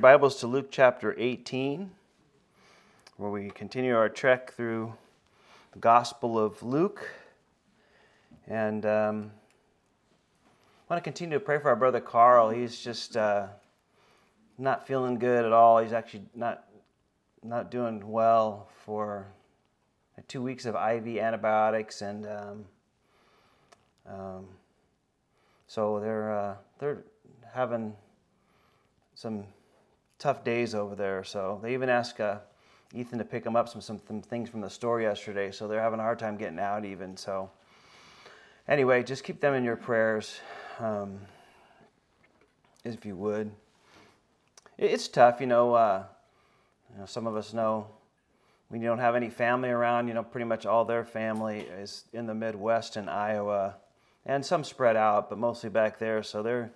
[0.00, 1.90] Bibles to Luke chapter 18,
[3.16, 4.94] where we continue our trek through
[5.72, 7.08] the Gospel of Luke.
[8.46, 9.32] And um,
[10.88, 12.50] I want to continue to pray for our brother Carl.
[12.50, 13.48] He's just uh,
[14.56, 15.78] not feeling good at all.
[15.78, 16.64] He's actually not
[17.42, 19.26] not doing well for
[20.28, 22.64] two weeks of IV antibiotics, and um,
[24.06, 24.46] um,
[25.66, 27.02] so they're uh, they're
[27.52, 27.94] having
[29.14, 29.44] some
[30.18, 31.22] tough days over there.
[31.24, 32.38] So they even asked uh,
[32.94, 35.50] Ethan to pick them up some, some, things from the store yesterday.
[35.50, 37.16] So they're having a hard time getting out even.
[37.16, 37.50] So
[38.66, 40.40] anyway, just keep them in your prayers,
[40.80, 41.18] um,
[42.84, 43.50] if you would.
[44.76, 45.74] It's tough, you know.
[45.74, 46.04] Uh,
[46.92, 47.86] you know, some of us know
[48.72, 50.08] you don't have any family around.
[50.08, 53.76] You know, pretty much all their family is in the Midwest in Iowa,
[54.24, 56.22] and some spread out, but mostly back there.
[56.22, 56.70] So they're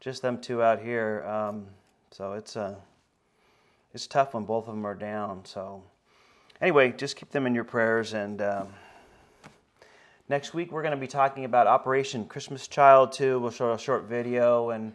[0.00, 1.24] just them two out here.
[1.26, 1.66] Um,
[2.12, 2.74] so it's uh,
[3.94, 5.44] it's tough when both of them are down.
[5.44, 5.82] So
[6.60, 8.14] anyway, just keep them in your prayers.
[8.14, 8.68] And um,
[10.28, 13.38] next week we're going to be talking about Operation Christmas Child too.
[13.38, 14.92] We'll show a short video and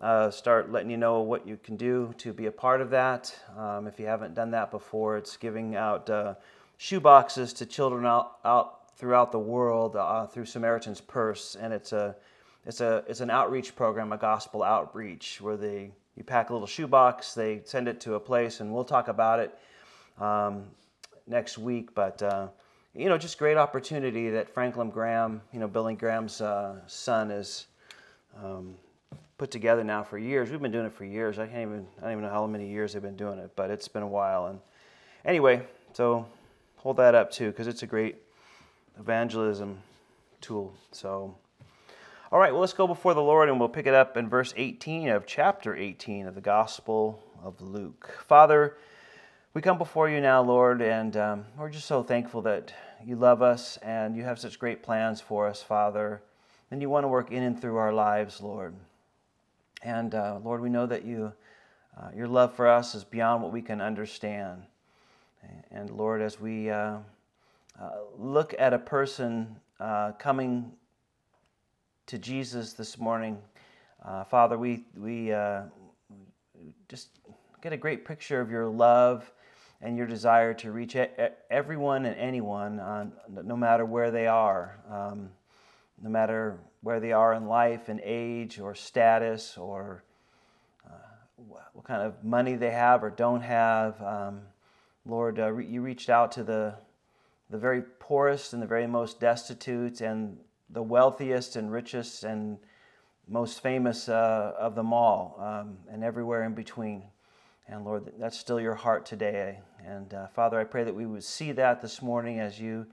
[0.00, 3.34] uh, start letting you know what you can do to be a part of that.
[3.56, 6.34] Um, if you haven't done that before, it's giving out uh,
[6.78, 11.92] shoe boxes to children out, out throughout the world uh, through Samaritan's Purse, and it's
[11.92, 12.16] a
[12.66, 16.66] it's a it's an outreach program, a gospel outreach, where they you pack a little
[16.66, 19.58] shoebox, they send it to a place, and we'll talk about it
[20.18, 20.64] um,
[21.26, 21.94] next week.
[21.94, 22.48] But uh,
[22.94, 27.68] you know, just great opportunity that Franklin Graham, you know, Billy Graham's uh, son, is
[28.44, 28.74] um,
[29.38, 30.50] put together now for years.
[30.50, 31.38] We've been doing it for years.
[31.38, 33.70] I can't even I don't even know how many years they've been doing it, but
[33.70, 34.48] it's been a while.
[34.48, 34.60] And
[35.24, 35.62] anyway,
[35.94, 36.26] so
[36.76, 38.16] hold that up too, because it's a great
[38.98, 39.78] evangelism
[40.42, 40.74] tool.
[40.92, 41.34] So.
[42.32, 44.54] All right, well, let's go before the Lord and we'll pick it up in verse
[44.56, 48.22] 18 of chapter 18 of the Gospel of Luke.
[48.24, 48.76] Father,
[49.52, 52.72] we come before you now, Lord, and um, we're just so thankful that
[53.04, 56.22] you love us and you have such great plans for us, Father,
[56.70, 58.76] and you want to work in and through our lives, Lord.
[59.82, 61.32] And uh, Lord, we know that you,
[62.00, 64.62] uh, your love for us is beyond what we can understand.
[65.72, 66.98] And Lord, as we uh,
[67.80, 70.70] uh look at a person uh, coming
[72.10, 73.38] to Jesus this morning.
[74.04, 75.62] Uh, Father, we, we uh,
[76.88, 77.10] just
[77.62, 79.30] get a great picture of your love
[79.80, 80.96] and your desire to reach
[81.50, 85.30] everyone and anyone, on, no matter where they are, um,
[86.02, 90.02] no matter where they are in life and age or status or
[90.84, 94.02] uh, what kind of money they have or don't have.
[94.02, 94.40] Um,
[95.06, 96.74] Lord, uh, you reached out to the,
[97.50, 100.38] the very poorest and the very most destitute and
[100.72, 102.58] the wealthiest and richest and
[103.28, 107.02] most famous uh, of them all, um, and everywhere in between.
[107.68, 109.60] And Lord, that's still your heart today.
[109.86, 112.86] And uh, Father, I pray that we would see that this morning as you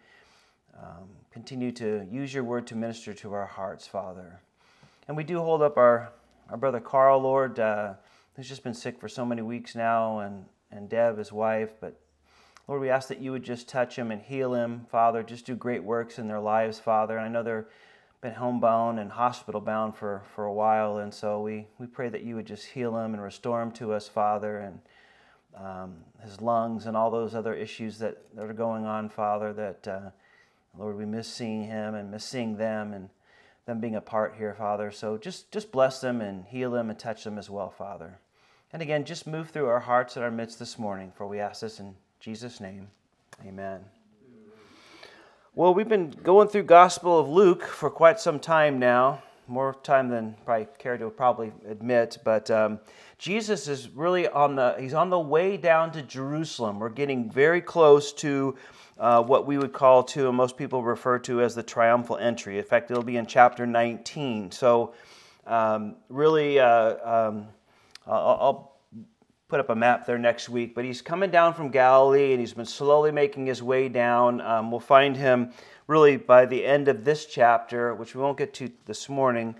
[0.78, 4.40] um, continue to use your word to minister to our hearts, Father.
[5.08, 6.12] And we do hold up our,
[6.50, 7.94] our brother Carl, Lord, uh,
[8.36, 11.72] who's just been sick for so many weeks now, and, and Deb, his wife.
[11.82, 12.00] But
[12.68, 15.24] Lord, we ask that you would just touch him and heal him, Father.
[15.24, 17.18] Just do great works in their lives, Father.
[17.18, 17.64] And I know they've
[18.20, 20.98] been homebound and hospital bound for, for a while.
[20.98, 23.94] And so we, we pray that you would just heal him and restore him to
[23.94, 24.80] us, Father, and
[25.56, 29.88] um, his lungs and all those other issues that, that are going on, Father, that,
[29.88, 30.10] uh,
[30.78, 33.10] Lord, we miss seeing him and miss seeing them and
[33.66, 34.92] them being a part here, Father.
[34.92, 38.20] So just, just bless them and heal them and touch them as well, Father.
[38.74, 41.62] And again, just move through our hearts and our midst this morning, for we ask
[41.62, 42.88] this in Jesus' name,
[43.46, 43.82] amen.
[45.54, 50.10] Well, we've been going through Gospel of Luke for quite some time now, more time
[50.10, 52.18] than I care to probably admit.
[52.24, 52.80] But um,
[53.18, 56.80] Jesus is really on the he's on the way down to Jerusalem.
[56.80, 58.56] We're getting very close to
[59.00, 62.58] uh, what we would call to, and most people refer to as the triumphal entry.
[62.58, 64.52] In fact, it'll be in chapter 19.
[64.52, 64.94] So,
[65.46, 67.48] um, really, uh, um,
[68.06, 68.77] I'll, I'll
[69.48, 70.76] put up a map there next week.
[70.76, 74.42] But he's coming down from Galilee and he's been slowly making his way down.
[74.42, 75.52] Um, we'll find him
[75.88, 79.56] really by the end of this chapter, which we won't get to this morning.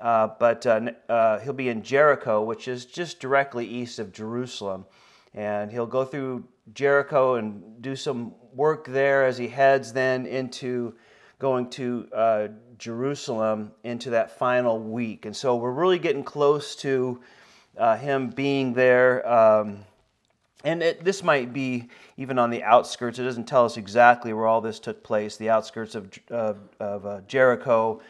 [0.00, 4.86] Uh, but uh, uh, he'll be in Jericho, which is just directly east of Jerusalem.
[5.34, 10.94] And he'll go through Jericho and do some work there as he heads then into
[11.38, 12.48] going to uh,
[12.78, 15.26] Jerusalem into that final week.
[15.26, 17.20] And so we're really getting close to
[17.78, 19.26] uh, him being there.
[19.28, 19.84] Um,
[20.64, 23.18] and it, this might be even on the outskirts.
[23.18, 27.06] It doesn't tell us exactly where all this took place, the outskirts of, of, of
[27.06, 28.00] uh, Jericho,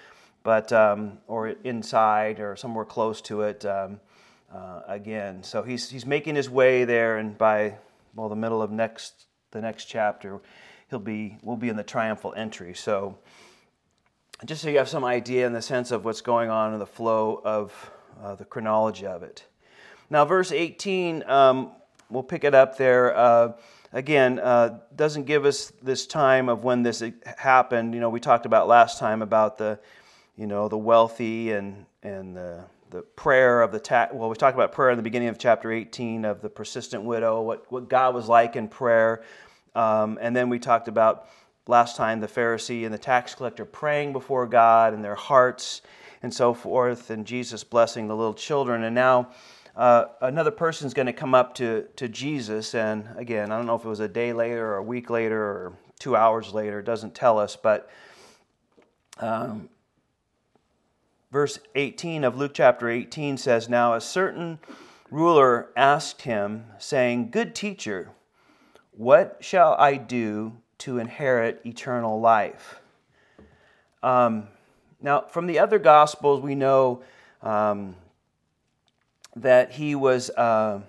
[0.43, 3.65] but um, or inside or somewhere close to it.
[3.65, 4.01] Um,
[4.53, 5.43] uh, again.
[5.43, 7.79] So he's, he's making his way there, and by
[8.15, 10.41] well the middle of next the next chapter,
[10.91, 12.75] he'll be we'll be in the triumphal entry.
[12.75, 13.19] So
[14.45, 16.87] just so you have some idea in the sense of what's going on in the
[16.87, 17.91] flow of
[18.23, 19.45] uh, the chronology of it.
[20.09, 21.73] Now, verse 18, um,
[22.11, 23.17] we'll pick it up there.
[23.17, 23.53] Uh,
[23.93, 27.03] again, uh, doesn't give us this time of when this
[27.37, 27.93] happened.
[27.93, 29.81] You know, we talked about last time about the,
[30.37, 34.55] you know, the wealthy and and the the prayer of the ta- well, we talked
[34.55, 38.15] about prayer in the beginning of chapter 18 of the persistent widow, what what God
[38.15, 39.25] was like in prayer,
[39.75, 41.29] um, and then we talked about
[41.67, 45.83] last time the Pharisee and the tax collector praying before God in their hearts
[46.23, 49.31] and so forth, and Jesus blessing the little children, and now
[49.77, 53.75] uh, another person's going to come up to, to Jesus, and again, I don't know
[53.75, 56.87] if it was a day later or a week later or two hours later, it
[56.87, 57.91] doesn't tell us, but
[59.19, 59.69] um,
[61.31, 64.61] verse 18 of Luke chapter 18 says, Now a certain
[65.11, 68.11] ruler asked him, saying, Good teacher,
[68.93, 72.81] what shall I do to inherit eternal life?
[74.03, 74.49] Um,
[75.03, 77.03] now, from the other Gospels, we know.
[77.43, 77.95] Um,
[79.37, 80.81] that he was, uh,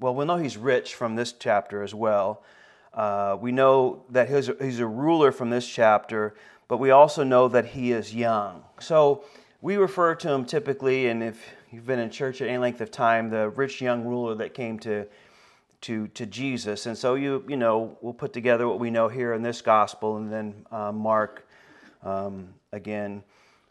[0.00, 2.42] well, we know he's rich from this chapter as well.
[2.92, 6.34] Uh, we know that he's, he's a ruler from this chapter,
[6.66, 8.64] but we also know that he is young.
[8.80, 9.24] So
[9.60, 12.90] we refer to him typically, and if you've been in church at any length of
[12.90, 15.06] time, the rich young ruler that came to
[15.82, 16.86] to to Jesus.
[16.86, 20.16] And so you you know we'll put together what we know here in this gospel,
[20.16, 21.46] and then uh, Mark
[22.02, 23.22] um, again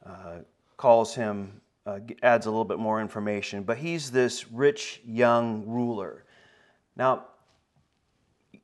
[0.05, 0.37] uh,
[0.77, 3.63] calls him uh, adds a little bit more information.
[3.63, 6.23] But he's this rich young ruler.
[6.95, 7.25] Now,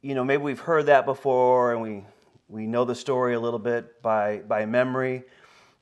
[0.01, 2.03] you know, maybe we've heard that before and we,
[2.47, 5.23] we know the story a little bit by, by memory.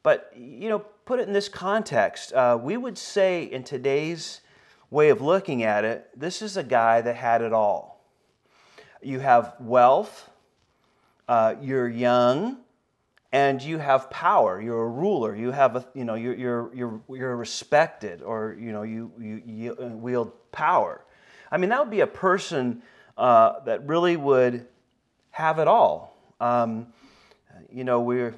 [0.03, 2.33] But, you know, put it in this context.
[2.33, 4.41] Uh, we would say, in today's
[4.89, 8.05] way of looking at it, this is a guy that had it all.
[9.01, 10.29] You have wealth,
[11.27, 12.57] uh, you're young,
[13.33, 14.61] and you have power.
[14.61, 15.35] You're a ruler.
[15.35, 19.41] You have a, you know, you're, you're, you're, you're respected or, you know, you, you,
[19.43, 21.03] you wield power.
[21.51, 22.83] I mean, that would be a person
[23.17, 24.67] uh, that really would
[25.31, 26.15] have it all.
[26.39, 26.87] Um,
[27.71, 28.35] you know, we're,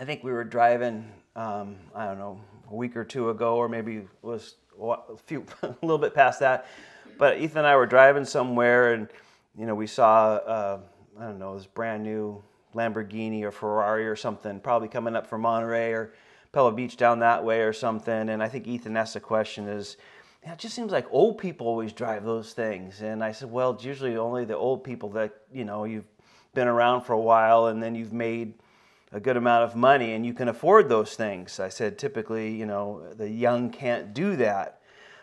[0.00, 2.40] I think we were driving, um, I don't know,
[2.70, 4.96] a week or two ago, or maybe it was a
[5.26, 6.66] few, a little bit past that.
[7.18, 9.08] But Ethan and I were driving somewhere, and
[9.56, 10.80] you know, we saw, uh,
[11.20, 12.42] I don't know, this brand new
[12.74, 16.12] Lamborghini or Ferrari or something, probably coming up from Monterey or
[16.52, 18.28] Pebble Beach down that way or something.
[18.28, 19.96] And I think Ethan asked the question is,
[20.44, 23.00] yeah, it just seems like old people always drive those things.
[23.00, 26.08] And I said, well, it's usually only the old people that, you know, you've
[26.52, 28.54] been around for a while and then you've made
[29.10, 31.60] a good amount of money and you can afford those things.
[31.60, 34.80] I said, typically, you know, the young can't do that.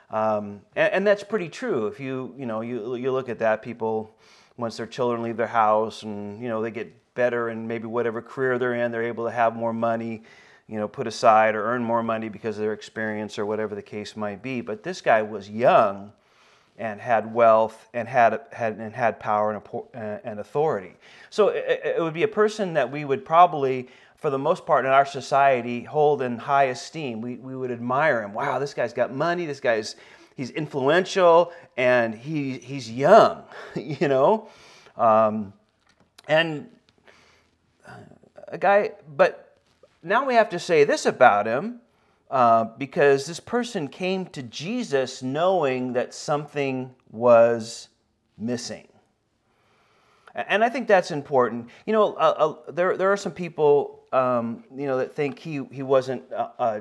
[0.10, 1.88] Um, and, and, that's pretty true.
[1.88, 4.14] If you, you know, you, you look at that, people,
[4.58, 8.22] once their children leave their house and, you know, they get better in maybe whatever
[8.22, 8.92] career they're in.
[8.92, 10.24] They're able to have more money,
[10.68, 13.82] you know, put aside or earn more money because of their experience or whatever the
[13.82, 14.62] case might be.
[14.62, 16.14] But this guy was young
[16.78, 19.62] and had wealth and had, had, and had power and,
[19.94, 20.96] uh, and authority.
[21.30, 24.86] So it, it would be a person that we would probably, for the most part
[24.86, 27.22] in our society, hold in high esteem.
[27.22, 28.34] We, we would admire him.
[28.34, 29.46] Wow, this guy's got money.
[29.46, 29.96] This guy's
[30.36, 33.44] he's influential and he, he's young,
[33.76, 34.50] you know.
[34.98, 35.54] Um,
[36.28, 36.70] and
[38.52, 39.58] a guy, but
[40.04, 41.80] now we have to say this about him
[42.30, 47.88] uh, because this person came to Jesus knowing that something was
[48.38, 48.88] missing.
[50.34, 51.70] And I think that's important.
[51.86, 55.64] You know, uh, uh, there, there are some people, um, you know, that think he,
[55.72, 56.80] he wasn't, uh, uh,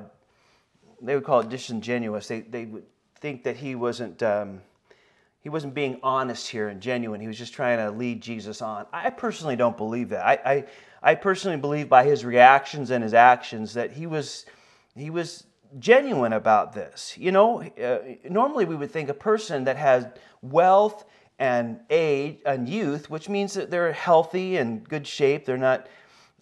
[1.01, 2.27] they would call it disingenuous.
[2.27, 2.85] They, they would
[3.19, 4.61] think that he wasn't, um,
[5.41, 7.19] he wasn't being honest here and genuine.
[7.19, 8.85] He was just trying to lead Jesus on.
[8.93, 10.25] I personally don't believe that.
[10.25, 10.65] I, I,
[11.01, 14.45] I personally believe by his reactions and his actions that he was,
[14.95, 15.45] he was
[15.79, 17.15] genuine about this.
[17.17, 20.05] You know, uh, normally we would think a person that has
[20.41, 21.05] wealth
[21.39, 25.45] and age and youth, which means that they're healthy and good shape.
[25.45, 25.87] They're not,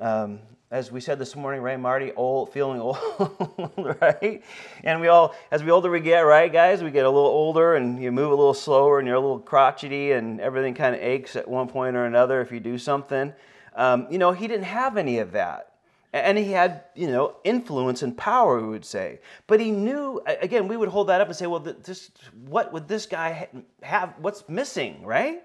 [0.01, 0.39] um,
[0.72, 4.44] as we said this morning, right, Marty, old, feeling old, right?
[4.84, 7.75] And we all, as we older we get, right, guys, we get a little older
[7.75, 11.01] and you move a little slower and you're a little crotchety and everything kind of
[11.01, 13.34] aches at one point or another if you do something.
[13.79, 15.71] Um, you know, he didn't have any of that.
[16.12, 19.19] And he had, you know, influence and power, we would say.
[19.48, 22.12] But he knew, again, we would hold that up and say, well, this,
[22.45, 23.48] what would this guy
[23.81, 24.15] have?
[24.17, 25.43] What's missing, right?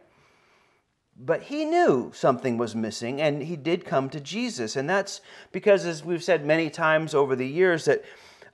[1.16, 4.74] But he knew something was missing, and he did come to Jesus.
[4.74, 5.20] And that's
[5.52, 8.04] because, as we've said many times over the years, that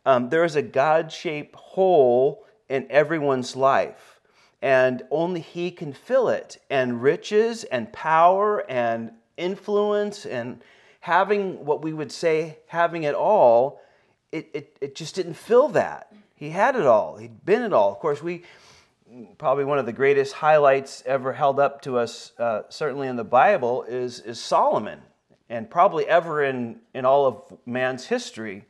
[0.05, 4.21] um, there is a God shaped hole in everyone's life.
[4.61, 6.59] And only He can fill it.
[6.69, 10.63] And riches and power and influence and
[11.01, 13.81] having what we would say having it all,
[14.31, 16.13] it, it, it just didn't fill that.
[16.35, 17.93] He had it all, he'd been it all.
[17.93, 18.45] Of course, we
[19.39, 23.25] probably one of the greatest highlights ever held up to us, uh, certainly in the
[23.25, 25.01] Bible, is, is Solomon.
[25.49, 28.67] And probably ever in, in all of man's history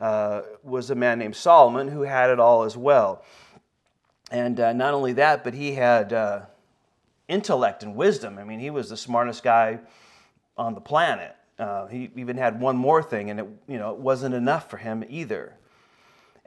[0.00, 3.24] uh, was a man named Solomon who had it all as well.
[4.30, 6.40] And uh, not only that, but he had uh,
[7.28, 8.38] intellect and wisdom.
[8.38, 9.80] I mean, he was the smartest guy
[10.56, 11.34] on the planet.
[11.58, 14.76] Uh, he even had one more thing, and it, you know, it wasn't enough for
[14.76, 15.54] him either.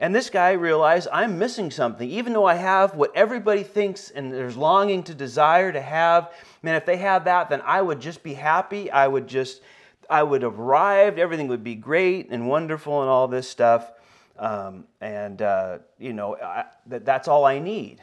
[0.00, 4.32] And this guy realized I'm missing something, even though I have what everybody thinks and
[4.32, 6.30] there's longing to desire to have.
[6.62, 8.92] Man, if they had that, then I would just be happy.
[8.92, 9.60] I would just,
[10.08, 11.18] I would have arrived.
[11.18, 13.90] Everything would be great and wonderful and all this stuff.
[14.38, 18.00] Um, and, uh, you know, I, that, that's all I need.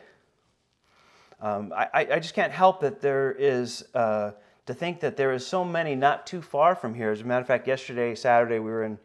[1.40, 4.32] Um, I, I just can't help that there is, uh,
[4.66, 7.12] to think that there is so many not too far from here.
[7.12, 8.98] As a matter of fact, yesterday, Saturday, we were in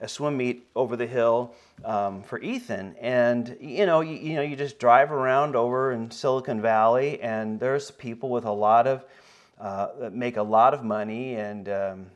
[0.00, 1.54] a swim meet over the hill
[1.84, 6.10] um, for Ethan, and you know, you, you, know, you just drive around over in
[6.10, 9.04] Silicon Valley, and there's people with a lot of
[9.60, 12.06] uh, that make a lot of money, and um,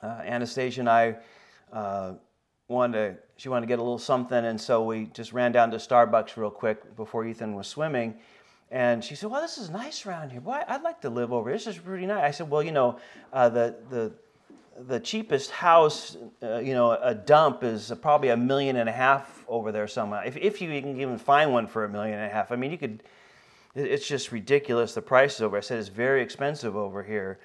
[0.00, 1.16] uh, Anastasia and I
[1.72, 2.12] uh,
[2.68, 5.72] wanted to, she wanted to get a little something, and so we just ran down
[5.72, 8.14] to Starbucks real quick before Ethan was swimming.
[8.76, 10.42] And she said, "Well, this is nice around here.
[10.42, 11.56] Boy, I'd like to live over here.
[11.56, 12.98] This is pretty nice." I said, "Well, you know,
[13.32, 14.12] uh, the the
[14.86, 19.46] the cheapest house, uh, you know, a dump is probably a million and a half
[19.48, 20.22] over there somewhere.
[20.26, 22.70] If, if you can even find one for a million and a half, I mean,
[22.70, 23.02] you could,
[23.74, 24.92] it's just ridiculous.
[24.92, 27.38] The prices over, I said, it's very expensive over here.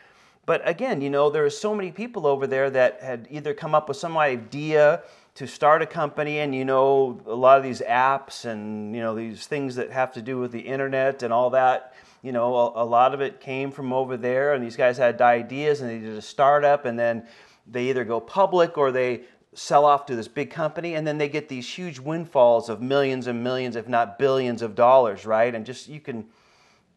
[0.46, 3.74] But again, you know, there are so many people over there that had either come
[3.74, 5.04] up with some idea
[5.36, 9.16] to start a company and, you know, a lot of these apps and, you know,
[9.16, 12.84] these things that have to do with the internet and all that you know, a,
[12.84, 16.00] a, lot of it came from over there, and these guys had ideas and they
[16.00, 17.28] did a startup, and then
[17.66, 19.24] they either go public or they
[19.54, 23.28] sell off to this big company, and then they get these huge windfalls of millions
[23.28, 25.54] and millions, if not billions of dollars, right?
[25.54, 26.28] And just you can,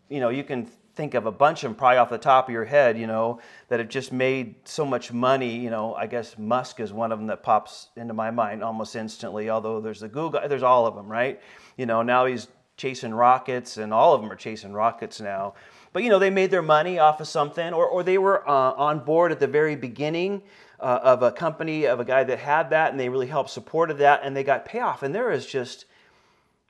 [0.09, 2.53] you know, you can think of a bunch of them probably off the top of
[2.53, 5.57] your head, you know, that have just made so much money.
[5.57, 8.95] You know, I guess Musk is one of them that pops into my mind almost
[8.97, 9.51] instantly.
[9.51, 11.41] Although there's the Google, there's all of them, right?
[11.77, 15.55] You know, now he's chasing rockets, and all of them are chasing rockets now.
[15.93, 18.73] But you know, they made their money off of something, or, or they were uh,
[18.73, 20.43] on board at the very beginning
[20.81, 23.99] uh, of a company of a guy that had that, and they really helped supported
[23.99, 25.03] that, and they got payoff.
[25.03, 25.87] And there is just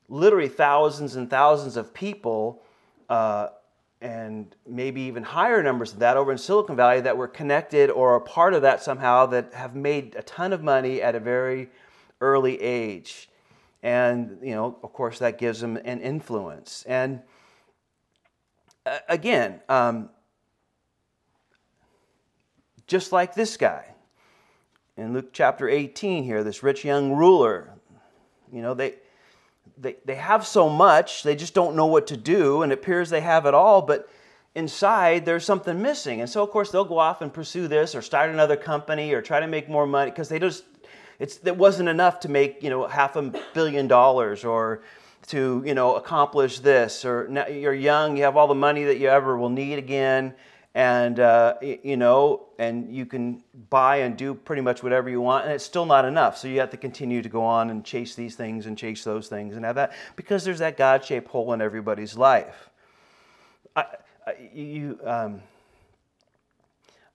[0.08, 2.62] literally thousands and thousands of people,
[3.08, 3.48] uh,
[4.04, 8.16] and maybe even higher numbers of that over in Silicon Valley that were connected or
[8.16, 11.70] a part of that somehow that have made a ton of money at a very
[12.20, 13.30] early age.
[13.82, 16.84] And you know of course that gives them an influence.
[16.86, 17.22] And
[19.08, 20.10] again um,
[22.86, 23.86] just like this guy
[24.98, 27.70] in luke chapter 18 here this rich young ruler
[28.52, 28.96] you know they
[29.76, 33.10] they, they have so much they just don't know what to do and it appears
[33.10, 34.08] they have it all but
[34.54, 36.20] inside there's something missing.
[36.20, 39.22] And so of course they'll go off and pursue this or start another company or
[39.22, 40.64] try to make more money because they just
[41.18, 44.82] it's, it wasn't enough to make you know half a billion dollars or
[45.28, 49.08] to you know accomplish this or you're young you have all the money that you
[49.08, 50.34] ever will need again
[50.74, 55.44] and uh, you know and you can buy and do pretty much whatever you want
[55.44, 58.14] and it's still not enough so you have to continue to go on and chase
[58.14, 61.60] these things and chase those things and have that because there's that god-shaped hole in
[61.60, 62.70] everybody's life
[63.76, 63.84] I,
[64.26, 65.42] I, you um,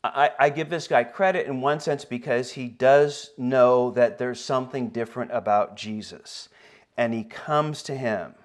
[0.04, 4.40] I, I, give this guy credit in one sense because he does know that there's
[4.40, 6.48] something different about Jesus.
[6.96, 8.36] And he comes to him.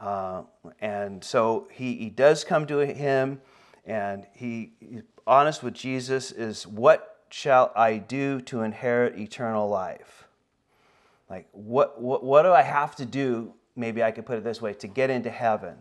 [0.00, 0.42] Uh,
[0.80, 3.42] and so he, he does come to him,
[3.86, 10.24] and he, he's honest with Jesus is, What shall I do to inherit eternal life?
[11.28, 13.54] Like, what, what, what do I have to do?
[13.76, 15.76] Maybe I could put it this way to get into heaven.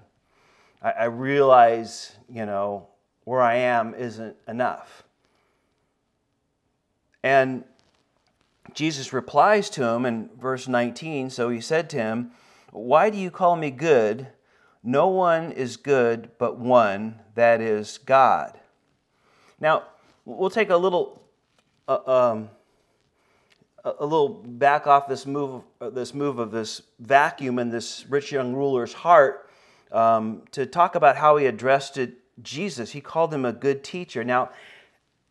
[0.81, 2.87] I, I realize, you know,
[3.23, 5.03] where I am isn't enough.
[7.23, 7.63] And
[8.73, 11.29] Jesus replies to him in verse 19.
[11.29, 12.31] So he said to him,
[12.71, 14.27] Why do you call me good?
[14.83, 18.59] No one is good but one, that is God.
[19.59, 19.83] Now,
[20.25, 21.21] we'll take a little.
[21.87, 22.49] Uh, um,
[23.85, 28.31] a little back off this move, uh, this move of this vacuum in this rich
[28.31, 29.49] young ruler's heart
[29.91, 32.91] um, to talk about how he addressed it Jesus.
[32.91, 34.23] He called him a good teacher.
[34.23, 34.49] Now,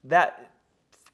[0.05, 0.51] that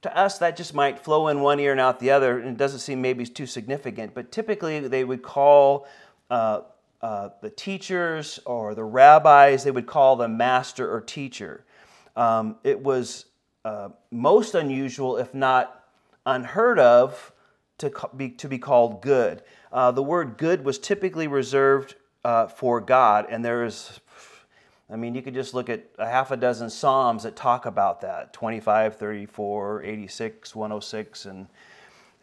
[0.02, 2.56] to us that just might flow in one ear and out the other, and it
[2.56, 4.14] doesn't seem maybe too significant.
[4.14, 5.86] But typically, they would call
[6.30, 6.60] uh,
[7.00, 11.64] uh, the teachers or the rabbis, they would call them master or teacher.
[12.16, 13.26] Um, it was
[13.64, 15.84] uh, most unusual, if not
[16.26, 17.32] unheard of,
[17.78, 19.42] to be, to be called good.
[19.72, 24.00] Uh, the word good was typically reserved uh, for God, and there is,
[24.90, 28.00] I mean, you could just look at a half a dozen Psalms that talk about
[28.00, 31.46] that 25, 34, 86, 106, and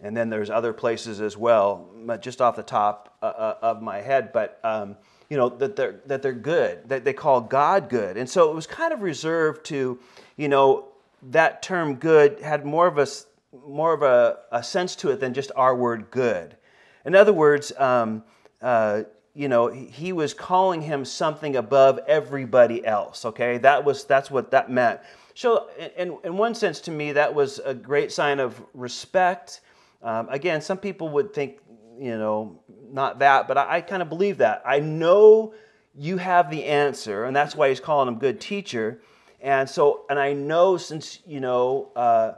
[0.05, 1.89] and then there's other places as well,
[2.21, 4.31] just off the top uh, uh, of my head.
[4.31, 4.95] But um,
[5.29, 8.55] you know that they're that they're good, that they call God good, and so it
[8.55, 9.99] was kind of reserved to,
[10.37, 10.89] you know,
[11.31, 13.07] that term good had more of a
[13.67, 16.55] more of a, a sense to it than just our word good.
[17.03, 18.23] In other words, um,
[18.61, 23.25] uh, you know, he was calling him something above everybody else.
[23.25, 24.99] Okay, that was that's what that meant.
[25.33, 29.61] So, in, in one sense, to me, that was a great sign of respect
[30.05, 31.57] um, again, some people would think,
[31.99, 32.59] you know,
[32.91, 34.61] not that, but I, I kind of believe that.
[34.63, 35.55] I know
[35.97, 39.01] you have the answer, and that's why he's calling him good teacher.
[39.41, 42.33] And so, and I know since, you know, uh,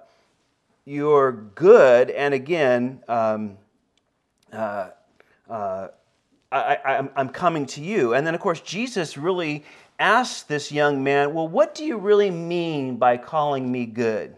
[0.85, 3.57] you're good, and again, um,
[4.53, 4.91] uh,
[5.49, 5.89] uh,
[6.49, 8.13] I, am coming to you.
[8.13, 9.65] And then, of course, Jesus really
[9.99, 14.37] asked this young man, Well, what do you really mean by calling me good?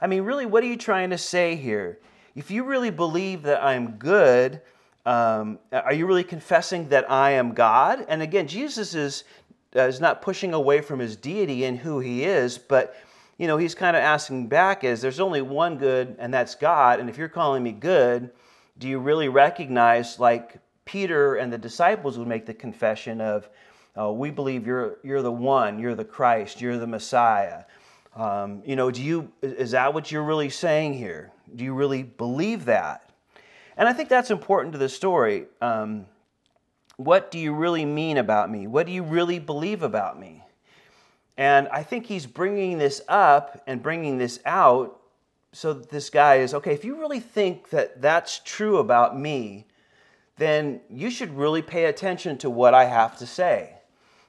[0.00, 1.98] I mean, really, what are you trying to say here?
[2.38, 4.60] If you really believe that I'm good,
[5.04, 8.06] um, are you really confessing that I am God?
[8.08, 9.24] And again, Jesus is,
[9.74, 12.94] uh, is not pushing away from his deity and who he is, but
[13.38, 17.00] you know, he's kind of asking back is there's only one good, and that's God.
[17.00, 18.30] And if you're calling me good,
[18.78, 23.48] do you really recognize, like Peter and the disciples would make the confession of,
[23.96, 27.64] oh, we believe you're, you're the one, you're the Christ, you're the Messiah.
[28.14, 31.32] Um, you know, do you, is that what you're really saying here?
[31.54, 33.10] Do you really believe that?
[33.76, 35.46] And I think that's important to the story.
[35.60, 36.06] Um,
[36.96, 38.66] what do you really mean about me?
[38.66, 40.42] What do you really believe about me?
[41.36, 44.98] And I think he's bringing this up and bringing this out
[45.52, 49.66] so this guy is okay, if you really think that that's true about me,
[50.36, 53.74] then you should really pay attention to what I have to say.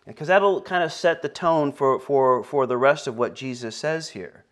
[0.07, 3.75] Because that'll kind of set the tone for, for, for the rest of what Jesus
[3.75, 4.45] says here.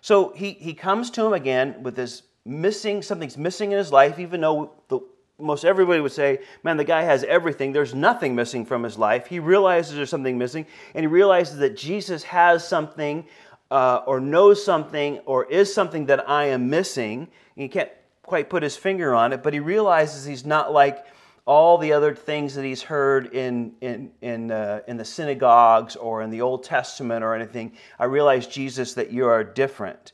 [0.00, 4.18] So he, he comes to him again with this missing, something's missing in his life,
[4.18, 5.00] even though the,
[5.38, 7.72] most everybody would say, man, the guy has everything.
[7.72, 9.26] There's nothing missing from his life.
[9.26, 13.24] He realizes there's something missing, and he realizes that Jesus has something
[13.70, 17.28] uh, or knows something or is something that I am missing.
[17.54, 17.90] He can't
[18.22, 21.04] quite put his finger on it, but he realizes he's not like
[21.48, 26.20] all the other things that he's heard in, in, in, uh, in the synagogues or
[26.20, 30.12] in the Old Testament or anything, I realize, Jesus, that you are different.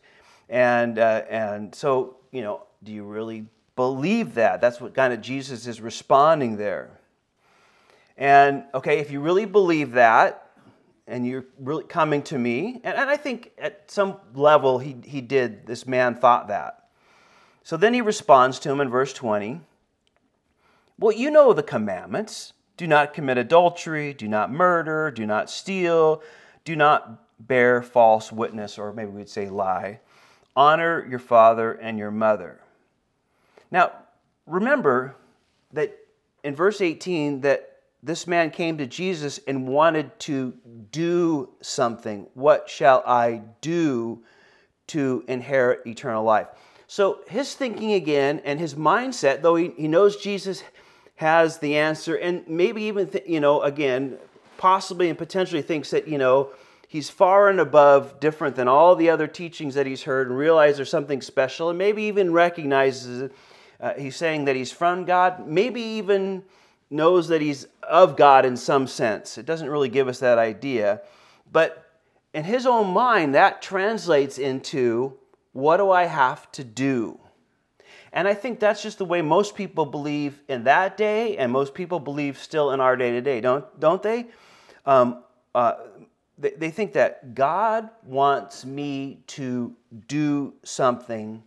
[0.48, 4.60] And, uh, and so, you know, do you really believe that?
[4.60, 7.00] That's what kind of Jesus is responding there.
[8.16, 10.52] And, okay, if you really believe that,
[11.08, 15.20] and you're really coming to me, and, and I think at some level he, he
[15.20, 16.90] did, this man thought that.
[17.64, 19.62] So then he responds to him in verse 20.
[21.04, 26.22] Well, you know the commandments do not commit adultery, do not murder, do not steal,
[26.64, 30.00] do not bear false witness, or maybe we'd say lie.
[30.56, 32.58] Honor your father and your mother.
[33.70, 33.92] Now,
[34.46, 35.14] remember
[35.74, 35.94] that
[36.42, 40.54] in verse 18 that this man came to Jesus and wanted to
[40.90, 42.28] do something.
[42.32, 44.22] What shall I do
[44.86, 46.46] to inherit eternal life?
[46.86, 50.62] So his thinking again and his mindset, though he, he knows Jesus
[51.16, 54.18] has the answer and maybe even, th- you know, again,
[54.58, 56.50] possibly and potentially thinks that, you know,
[56.88, 60.76] he's far and above different than all the other teachings that he's heard and realizes
[60.76, 63.30] there's something special and maybe even recognizes
[63.80, 66.42] uh, he's saying that he's from God, maybe even
[66.90, 69.36] knows that he's of God in some sense.
[69.38, 71.02] It doesn't really give us that idea.
[71.50, 71.84] But
[72.32, 75.14] in his own mind, that translates into
[75.52, 77.18] what do I have to do?
[78.14, 81.74] And I think that's just the way most people believe in that day, and most
[81.74, 84.26] people believe still in our day to day, don't don't they?
[84.86, 85.74] Um, uh,
[86.38, 89.74] they, they think that God wants me to
[90.06, 91.42] do something,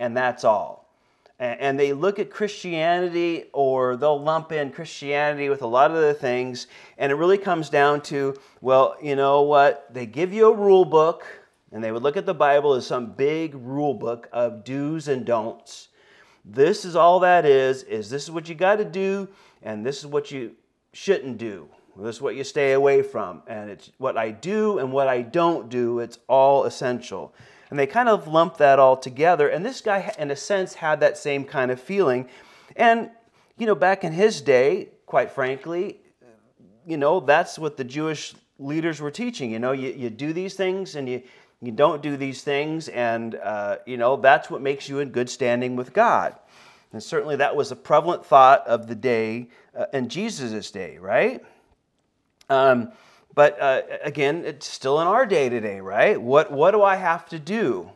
[0.00, 0.94] and that's all.
[1.38, 5.96] And, and they look at Christianity, or they'll lump in Christianity with a lot of
[5.96, 6.66] other things,
[6.98, 9.86] and it really comes down to, well, you know what?
[9.90, 11.24] They give you a rule book,
[11.72, 15.24] and they would look at the Bible as some big rule book of do's and
[15.24, 15.88] don'ts
[16.44, 19.28] this is all that is, is this is what you got to do,
[19.62, 20.52] and this is what you
[20.92, 21.68] shouldn't do.
[21.96, 23.42] This is what you stay away from.
[23.46, 27.34] And it's what I do and what I don't do, it's all essential.
[27.70, 29.48] And they kind of lump that all together.
[29.48, 32.28] And this guy, in a sense, had that same kind of feeling.
[32.76, 33.10] And,
[33.58, 35.98] you know, back in his day, quite frankly,
[36.86, 39.50] you know, that's what the Jewish leaders were teaching.
[39.50, 41.22] You know, you, you do these things and you,
[41.62, 45.30] you don't do these things, and, uh, you know, that's what makes you in good
[45.30, 46.34] standing with God.
[46.92, 51.42] And certainly that was a prevalent thought of the day uh, in Jesus' day, right?
[52.50, 52.90] Um,
[53.34, 56.20] but uh, again, it's still in our day today, right?
[56.20, 57.90] What, what do I have to do?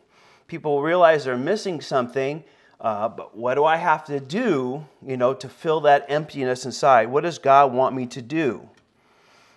[0.47, 2.43] People realize they're missing something,
[2.79, 7.09] uh, but what do I have to do, you know, to fill that emptiness inside?
[7.09, 8.67] What does God want me to do?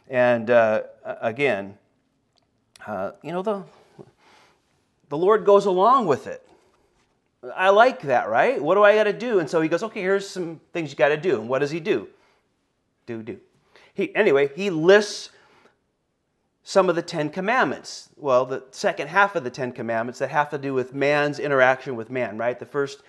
[0.08, 1.78] And uh, again,
[2.86, 3.62] uh, you know, the,
[5.10, 6.46] the Lord goes along with it.
[7.54, 8.62] I like that, right?
[8.62, 9.38] What do I got to do?
[9.38, 11.40] And so he goes, okay, here's some things you got to do.
[11.40, 12.08] And what does he do?
[13.06, 13.38] Do, do.
[13.94, 15.30] He, anyway, he lists
[16.62, 18.10] some of the Ten Commandments.
[18.16, 21.96] Well, the second half of the Ten Commandments that have to do with man's interaction
[21.96, 22.58] with man, right?
[22.58, 23.02] The first,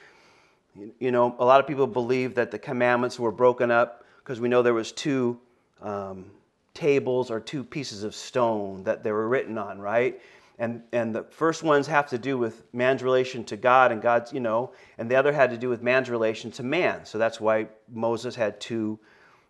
[1.00, 4.50] you know, a lot of people believe that the commandments were broken up because we
[4.50, 5.40] know there was two
[5.82, 6.26] um,
[6.74, 10.20] tables or two pieces of stone that they were written on, right?
[10.62, 14.32] And, and the first ones have to do with man's relation to God and God's,
[14.32, 17.04] you know, and the other had to do with man's relation to man.
[17.04, 19.00] So that's why Moses had two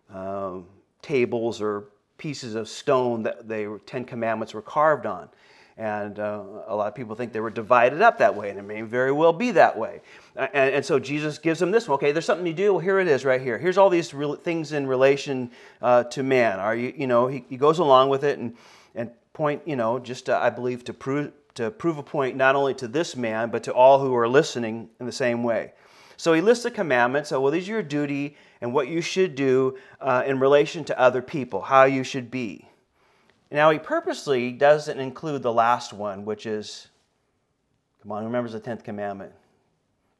[0.08, 0.64] um,
[1.02, 1.84] tables or
[2.16, 5.28] pieces of stone that the Ten Commandments were carved on.
[5.76, 8.62] And uh, a lot of people think they were divided up that way, and it
[8.62, 10.00] may very well be that way.
[10.34, 11.96] And, and so Jesus gives them this one.
[11.96, 12.72] Okay, there's something to do.
[12.72, 13.58] Well, here it is, right here.
[13.58, 15.50] Here's all these things in relation
[15.82, 16.58] uh, to man.
[16.58, 18.56] Are you, you know, he, he goes along with it, and
[18.94, 22.72] and point, you know, just I believe to prove to prove a point not only
[22.74, 25.72] to this man but to all who are listening in the same way.
[26.16, 27.30] So he lists the commandments.
[27.30, 30.98] So, well, these are your duty and what you should do uh, in relation to
[30.98, 32.68] other people, how you should be.
[33.50, 36.88] Now, he purposely doesn't include the last one, which is,
[38.02, 39.32] come on, who remembers the 10th commandment?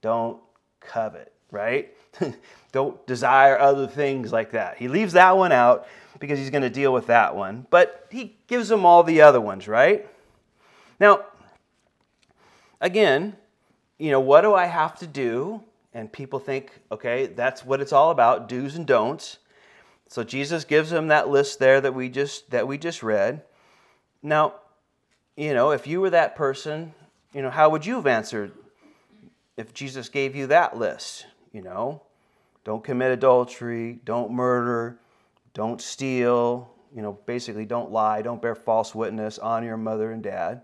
[0.03, 0.40] Don't
[0.81, 1.94] covet, right?
[2.72, 4.78] Don't desire other things like that.
[4.78, 5.86] He leaves that one out
[6.18, 7.66] because he's going to deal with that one.
[7.70, 10.08] But he gives them all the other ones, right?
[10.98, 11.24] Now,
[12.80, 13.36] again,
[13.98, 15.62] you know, what do I have to do?
[15.94, 19.38] And people think, okay, that's what it's all about, do's and don'ts.
[20.08, 23.42] So Jesus gives them that list there that we just that we just read.
[24.22, 24.54] Now,
[25.36, 26.92] you know, if you were that person,
[27.32, 28.52] you know, how would you have answered
[29.56, 31.26] if Jesus gave you that list?
[31.52, 32.02] You know,
[32.64, 34.98] don't commit adultery, don't murder,
[35.54, 40.22] don't steal, you know, basically don't lie, don't bear false witness, honor your mother and
[40.22, 40.62] dad.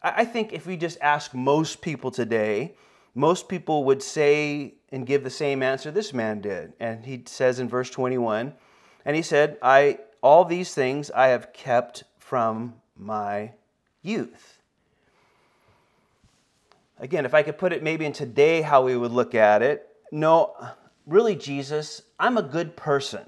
[0.00, 2.74] I think if we just ask most people today,
[3.14, 6.72] most people would say and give the same answer this man did.
[6.78, 8.54] And he says in verse 21,
[9.04, 13.52] and he said, I all these things I have kept from my
[14.02, 14.60] youth.
[17.00, 19.87] Again, if I could put it maybe in today how we would look at it,
[20.10, 20.54] no,
[21.06, 23.24] really, Jesus, I'm a good person.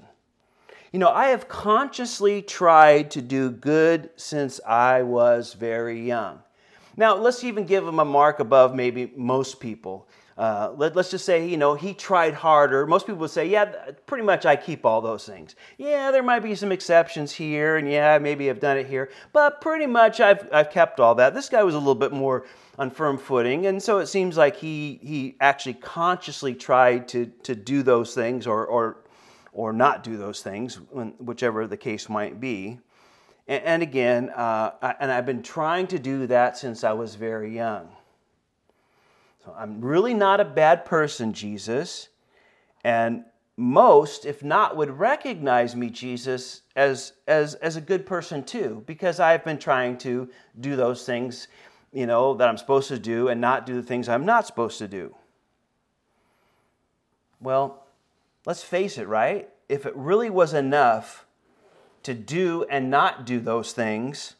[0.91, 6.39] You know, I have consciously tried to do good since I was very young.
[6.97, 10.07] Now, let's even give him a mark above maybe most people.
[10.37, 12.85] Uh, let, us just say, you know, he tried harder.
[12.87, 15.55] Most people would say, yeah, pretty much I keep all those things.
[15.77, 19.61] Yeah, there might be some exceptions here, and yeah, maybe I've done it here, but
[19.61, 21.33] pretty much I've, I've kept all that.
[21.33, 22.45] This guy was a little bit more
[22.77, 27.55] on firm footing, and so it seems like he, he actually consciously tried to, to
[27.55, 28.97] do those things or, or
[29.53, 30.79] or not do those things,
[31.19, 32.79] whichever the case might be.
[33.47, 37.89] And, again, uh, and I've been trying to do that since I was very young.
[39.43, 42.07] So I'm really not a bad person, Jesus.
[42.85, 43.25] And
[43.57, 49.19] most, if not, would recognize me, Jesus, as, as, as a good person too, because
[49.19, 50.29] I've been trying to
[50.61, 51.49] do those things,
[51.91, 54.77] you know, that I'm supposed to do and not do the things I'm not supposed
[54.79, 55.15] to do.
[57.39, 57.83] Well,
[58.45, 59.49] let's face it, right?
[59.67, 61.25] If it really was enough
[62.03, 64.35] to do and not do those things,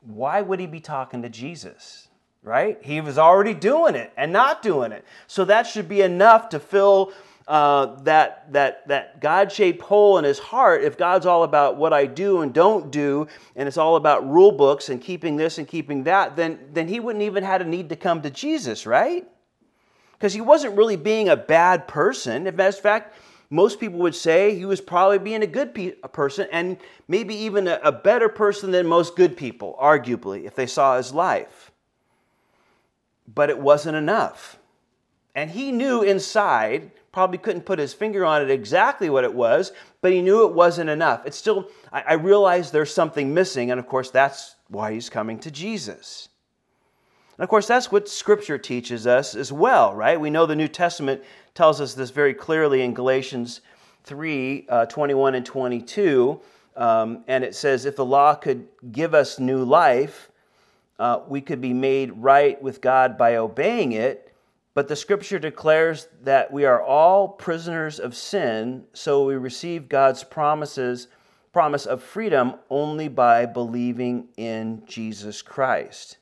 [0.00, 2.08] why would he be talking to Jesus?
[2.42, 2.78] Right?
[2.82, 5.04] He was already doing it and not doing it.
[5.26, 7.12] So that should be enough to fill
[7.46, 10.82] uh, that, that, that God shaped hole in his heart.
[10.82, 14.52] If God's all about what I do and don't do, and it's all about rule
[14.52, 17.90] books and keeping this and keeping that, then, then he wouldn't even had a need
[17.90, 19.26] to come to Jesus, right?
[20.12, 22.46] Because he wasn't really being a bad person.
[22.46, 23.14] In fact,
[23.50, 26.78] most people would say he was probably being a good pe- a person and
[27.08, 31.12] maybe even a, a better person than most good people, arguably, if they saw his
[31.12, 31.70] life.
[33.32, 34.58] But it wasn't enough.
[35.34, 39.70] And he knew inside, probably couldn't put his finger on it exactly what it was,
[40.00, 41.24] but he knew it wasn't enough.
[41.24, 45.38] It's still, I, I realize there's something missing, and of course, that's why he's coming
[45.38, 46.28] to Jesus.
[47.38, 50.20] And of course, that's what Scripture teaches us as well, right?
[50.20, 51.22] We know the New Testament
[51.54, 53.60] tells us this very clearly in Galatians
[54.02, 56.40] 3 uh, 21 and 22.
[56.74, 60.32] Um, and it says, if the law could give us new life,
[60.98, 64.23] uh, we could be made right with God by obeying it.
[64.74, 70.24] But the scripture declares that we are all prisoners of sin, so we receive God's
[70.24, 71.06] promises,
[71.52, 76.18] promise of freedom only by believing in Jesus Christ.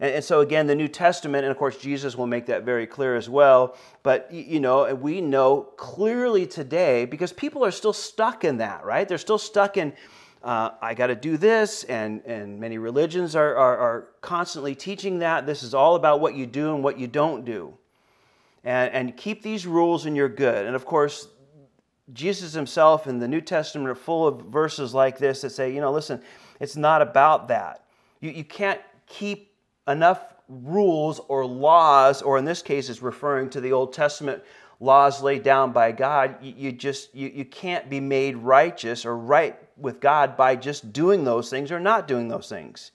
[0.00, 2.84] And, and, so, again, the New Testament, and of course, Jesus will make that very
[2.84, 3.76] clear as well.
[4.02, 9.08] But, you know, we know clearly today because people are still stuck in that, right?
[9.08, 9.92] They're still stuck in,
[10.42, 15.20] uh, I got to do this, and, and many religions are, are, are, constantly teaching
[15.20, 15.46] that.
[15.46, 17.78] This is all about what you do and what you don't do.
[18.64, 20.66] And, and keep these rules and you're good.
[20.66, 21.28] And of course,
[22.12, 25.80] Jesus himself in the New Testament are full of verses like this that say, you
[25.80, 26.22] know, listen,
[26.60, 27.84] it's not about that.
[28.20, 29.54] You, you can't keep
[29.86, 34.42] enough rules or laws, or in this case, is referring to the Old Testament
[34.80, 36.36] laws laid down by God.
[36.42, 40.92] You, you just you, you can't be made righteous or right with God by just
[40.92, 42.92] doing those things or not doing those things.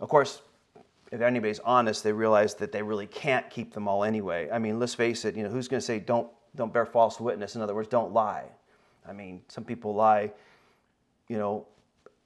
[0.00, 0.42] Of course,
[1.12, 4.48] if anybody's honest, they realize that they really can't keep them all anyway.
[4.50, 5.36] I mean, let's face it.
[5.36, 7.54] You know, who's going to say don't don't bear false witness?
[7.54, 8.46] In other words, don't lie.
[9.06, 10.32] I mean, some people lie.
[11.28, 11.66] You know,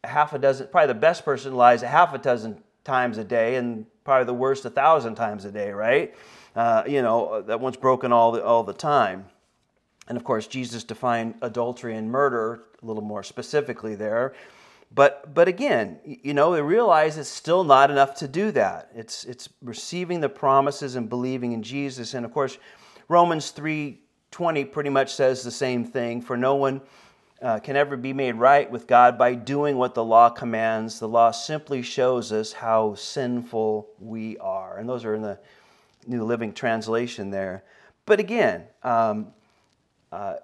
[0.05, 0.69] half a dozen.
[0.69, 4.35] Probably the best person lies a half a dozen times a day and probably the
[4.35, 6.15] worst a thousand times a day, right?
[6.55, 9.27] Uh, you know, that one's broken all the, all the time.
[10.09, 14.35] And of course, Jesus defined adultery and murder a little more specifically there.
[14.95, 18.91] But, but again, you know, they realize it's still not enough to do that.
[18.95, 22.15] It's, it's receiving the promises and believing in Jesus.
[22.15, 22.57] And of course,
[23.09, 26.23] Romans 3.20 pretty much says the same thing.
[26.23, 26.81] For no one
[27.43, 30.99] uh, can ever be made right with God by doing what the law commands.
[30.99, 34.79] The law simply shows us how sinful we are.
[34.79, 35.39] And those are in the
[36.07, 37.65] New Living Translation there.
[38.07, 39.35] But again, um,
[40.11, 40.37] uh,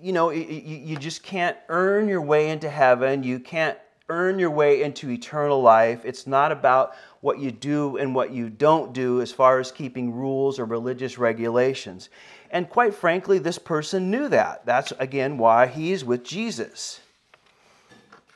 [0.00, 3.24] you know, you, just can't earn your way into heaven.
[3.24, 3.76] You can't
[4.08, 6.04] earn your way into eternal life.
[6.04, 10.12] It's not about what you do and what you don't do as far as keeping
[10.12, 12.08] rules or religious regulations.
[12.50, 14.64] And quite frankly, this person knew that.
[14.64, 17.00] That's again why he's with Jesus.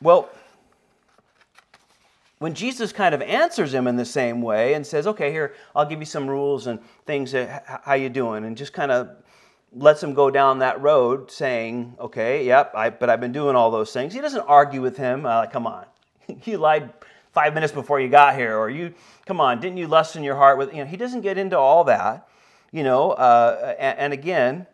[0.01, 0.29] Well,
[2.39, 5.85] when Jesus kind of answers him in the same way and says, "Okay, here, I'll
[5.85, 7.33] give you some rules and things.
[7.83, 9.09] How you doing?" and just kind of
[9.75, 13.69] lets him go down that road, saying, "Okay, yep, I, but I've been doing all
[13.69, 15.25] those things." He doesn't argue with him.
[15.25, 15.85] Uh, come on,
[16.45, 16.91] you lied
[17.33, 18.93] five minutes before you got here, or you,
[19.25, 20.73] come on, didn't you lust in your heart with?
[20.73, 22.27] You know, he doesn't get into all that
[22.75, 24.67] you know, uh, and, and, again,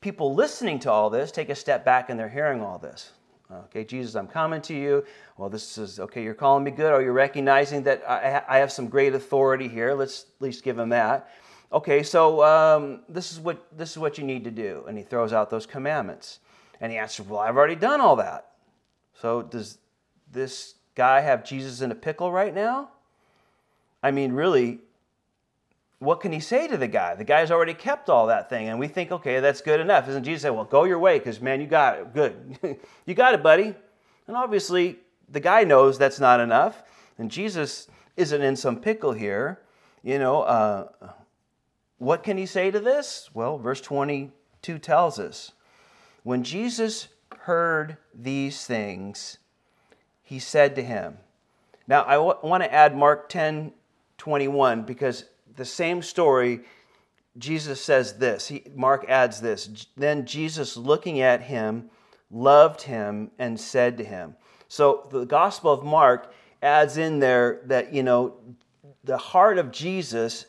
[0.00, 3.12] people listening to all this take a step back and they're hearing all this.
[3.52, 5.04] Okay, Jesus, I'm coming to you.
[5.36, 6.24] Well, this is okay.
[6.24, 6.92] You're calling me good.
[6.92, 9.94] Are you recognizing that I, I have some great authority here?
[9.94, 11.30] Let's at least give him that.
[11.72, 15.04] Okay, so um, this is what this is what you need to do, and he
[15.04, 16.40] throws out those commandments.
[16.80, 18.52] And he answers, "Well, I've already done all that."
[19.14, 19.78] So does
[20.32, 22.90] this guy have Jesus in a pickle right now?
[24.02, 24.80] I mean, really,
[25.98, 27.14] what can he say to the guy?
[27.14, 30.08] The guy's already kept all that thing, and we think, okay, that's good enough.
[30.08, 32.14] Isn't Jesus say, well, go your way, because man, you got it.
[32.14, 32.58] Good.
[33.06, 33.74] you got it, buddy.
[34.26, 36.82] And obviously, the guy knows that's not enough,
[37.18, 39.60] and Jesus isn't in some pickle here.
[40.02, 40.88] You know, uh,
[42.00, 43.28] what can he say to this?
[43.34, 45.52] Well, verse 22 tells us
[46.22, 47.08] when Jesus
[47.40, 49.36] heard these things,
[50.22, 51.18] he said to him,
[51.86, 53.72] Now, I w- want to add Mark 10
[54.16, 56.60] 21 because the same story,
[57.36, 58.48] Jesus says this.
[58.48, 59.86] He, Mark adds this.
[59.94, 61.90] Then Jesus, looking at him,
[62.30, 64.36] loved him and said to him.
[64.68, 66.32] So the Gospel of Mark
[66.62, 68.36] adds in there that, you know,
[69.04, 70.46] the heart of Jesus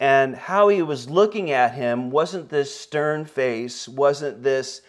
[0.00, 4.82] and how he was looking at him wasn't this stern face, wasn't this,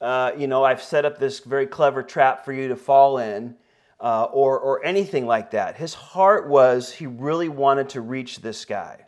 [0.00, 3.56] uh, you know, I've set up this very clever trap for you to fall in.
[4.02, 5.76] Uh, or, or anything like that.
[5.76, 9.04] His heart was he really wanted to reach this guy.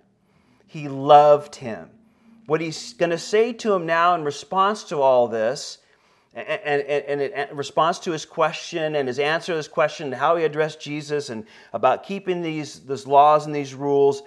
[0.66, 1.88] He loved him.
[2.44, 5.78] What he's going to say to him now in response to all this,
[6.34, 10.36] and, and, and, in response to his question and his answer to his question, how
[10.36, 14.22] he addressed Jesus and about keeping these, these laws and these rules,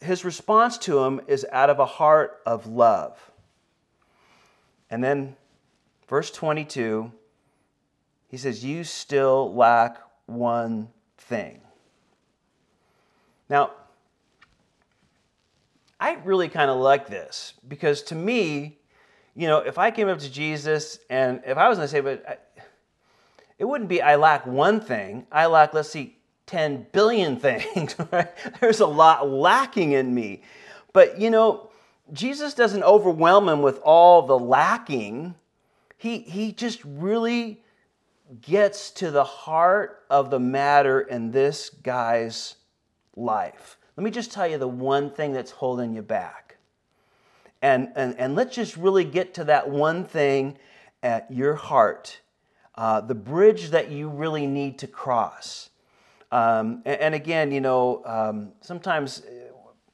[0.00, 3.18] his response to him is out of a heart of love.
[4.90, 5.36] And then,
[6.08, 7.12] verse 22
[8.28, 11.60] he says, You still lack one thing.
[13.48, 13.72] Now,
[15.98, 18.78] I really kind of like this because to me,
[19.34, 22.00] you know, if I came up to Jesus and if I was going to say,
[22.00, 22.36] but I,
[23.58, 25.26] it wouldn't be I lack one thing.
[25.32, 26.17] I lack, let's see,
[26.48, 28.28] 10 billion things, right?
[28.60, 30.42] There's a lot lacking in me.
[30.92, 31.70] But you know,
[32.12, 35.36] Jesus doesn't overwhelm him with all the lacking.
[35.96, 37.62] He, he just really
[38.40, 42.56] gets to the heart of the matter in this guy's
[43.16, 43.76] life.
[43.96, 46.56] Let me just tell you the one thing that's holding you back.
[47.60, 50.58] And, and, and let's just really get to that one thing
[51.02, 52.20] at your heart,
[52.76, 55.70] uh, the bridge that you really need to cross.
[56.30, 59.22] Um, and, and, again, you know, um, sometimes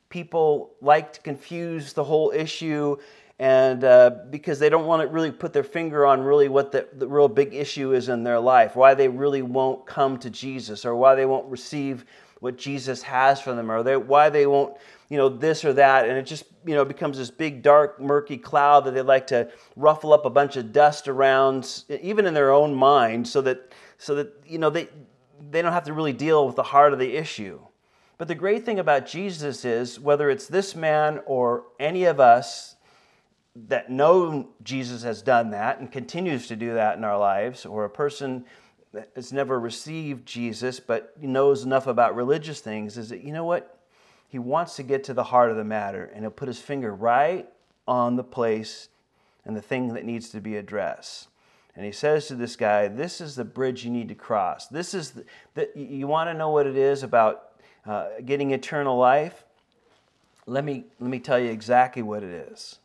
[0.08, 2.96] people like to confuse the whole issue
[3.38, 6.86] and uh, because they don't want to really put their finger on really what the,
[6.92, 10.84] the real big issue is in their life, why they really won't come to Jesus,
[10.84, 12.04] or why they won't receive
[12.38, 14.76] what Jesus has for them, or they, why they won't,
[15.08, 18.36] you know, this or that, and it just, you know, becomes this big, dark, murky
[18.36, 22.52] cloud that they like to ruffle up a bunch of dust around, even in their
[22.52, 24.88] own mind, so that, so that, you know, they,
[25.50, 27.61] they don't have to really deal with the heart of the issue.
[28.16, 32.76] But the great thing about Jesus is, whether it's this man or any of us
[33.57, 37.85] that know Jesus has done that and continues to do that in our lives, or
[37.85, 38.44] a person
[38.92, 43.44] that has never received Jesus but knows enough about religious things, is that, you know
[43.44, 43.80] what?
[44.28, 46.94] He wants to get to the heart of the matter and he'll put his finger
[46.94, 47.48] right
[47.87, 48.88] on the place
[49.44, 51.28] and the thing that needs to be addressed.
[51.76, 54.68] And he says to this guy, This is the bridge you need to cross.
[54.68, 57.54] This is the, the you want to know what it is about
[57.87, 59.44] uh, getting eternal life,
[60.46, 62.78] let me, let me tell you exactly what it is.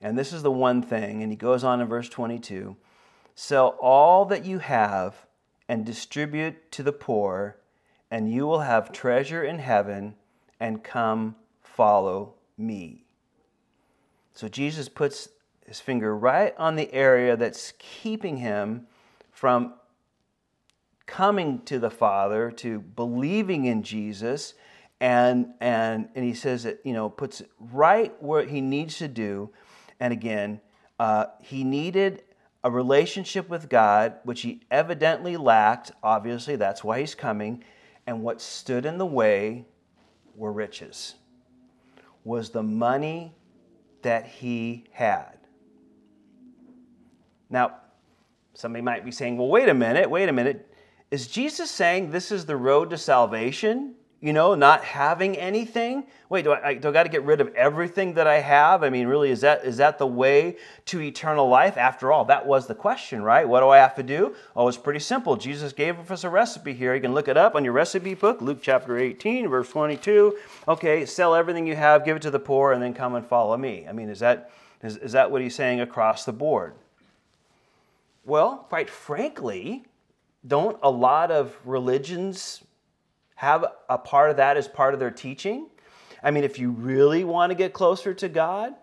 [0.00, 2.76] And this is the one thing, and he goes on in verse 22
[3.34, 5.24] sell all that you have
[5.66, 7.56] and distribute to the poor,
[8.10, 10.14] and you will have treasure in heaven,
[10.60, 13.04] and come follow me.
[14.34, 15.28] So Jesus puts
[15.66, 18.86] his finger right on the area that's keeping him
[19.30, 19.74] from
[21.06, 24.54] coming to the Father, to believing in Jesus,
[25.00, 29.08] and and and he says that you know puts it right where he needs to
[29.08, 29.50] do.
[30.00, 30.60] And again,
[30.98, 32.22] uh, he needed
[32.64, 35.92] a relationship with God, which he evidently lacked.
[36.02, 37.64] Obviously, that's why he's coming.
[38.06, 39.66] And what stood in the way
[40.34, 41.14] were riches,
[42.24, 43.34] was the money
[44.02, 45.41] that he had.
[47.52, 47.74] Now,
[48.54, 50.68] somebody might be saying, well, wait a minute, wait a minute.
[51.10, 53.94] Is Jesus saying this is the road to salvation?
[54.22, 56.04] You know, not having anything?
[56.28, 58.84] Wait, do I, do I got to get rid of everything that I have?
[58.84, 61.76] I mean, really, is that, is that the way to eternal life?
[61.76, 63.46] After all, that was the question, right?
[63.46, 64.34] What do I have to do?
[64.54, 65.36] Oh, it's pretty simple.
[65.36, 66.94] Jesus gave us a recipe here.
[66.94, 70.38] You can look it up on your recipe book, Luke chapter 18, verse 22.
[70.68, 73.56] Okay, sell everything you have, give it to the poor, and then come and follow
[73.56, 73.86] me.
[73.88, 76.74] I mean, is that, is, is that what he's saying across the board?
[78.24, 79.84] Well, quite frankly,
[80.46, 82.62] don't a lot of religions
[83.36, 85.68] have a part of that as part of their teaching?
[86.22, 88.74] I mean, if you really want to get closer to God,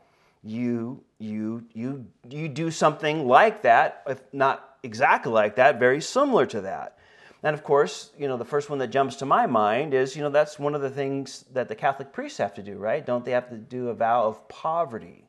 [0.43, 6.45] you you you you do something like that, if not exactly like that, very similar
[6.47, 6.97] to that.
[7.41, 10.21] And of course, you know, the first one that jumps to my mind is, you
[10.21, 13.06] know, that's one of the things that the Catholic priests have to do, right?
[13.06, 15.23] Don't they have to do a vow of poverty?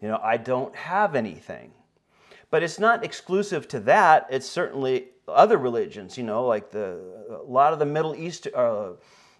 [0.00, 1.72] You know, I don't have anything.
[2.50, 4.26] But it's not exclusive to that.
[4.30, 8.90] It's certainly other religions, you know, like the a lot of the Middle East uh,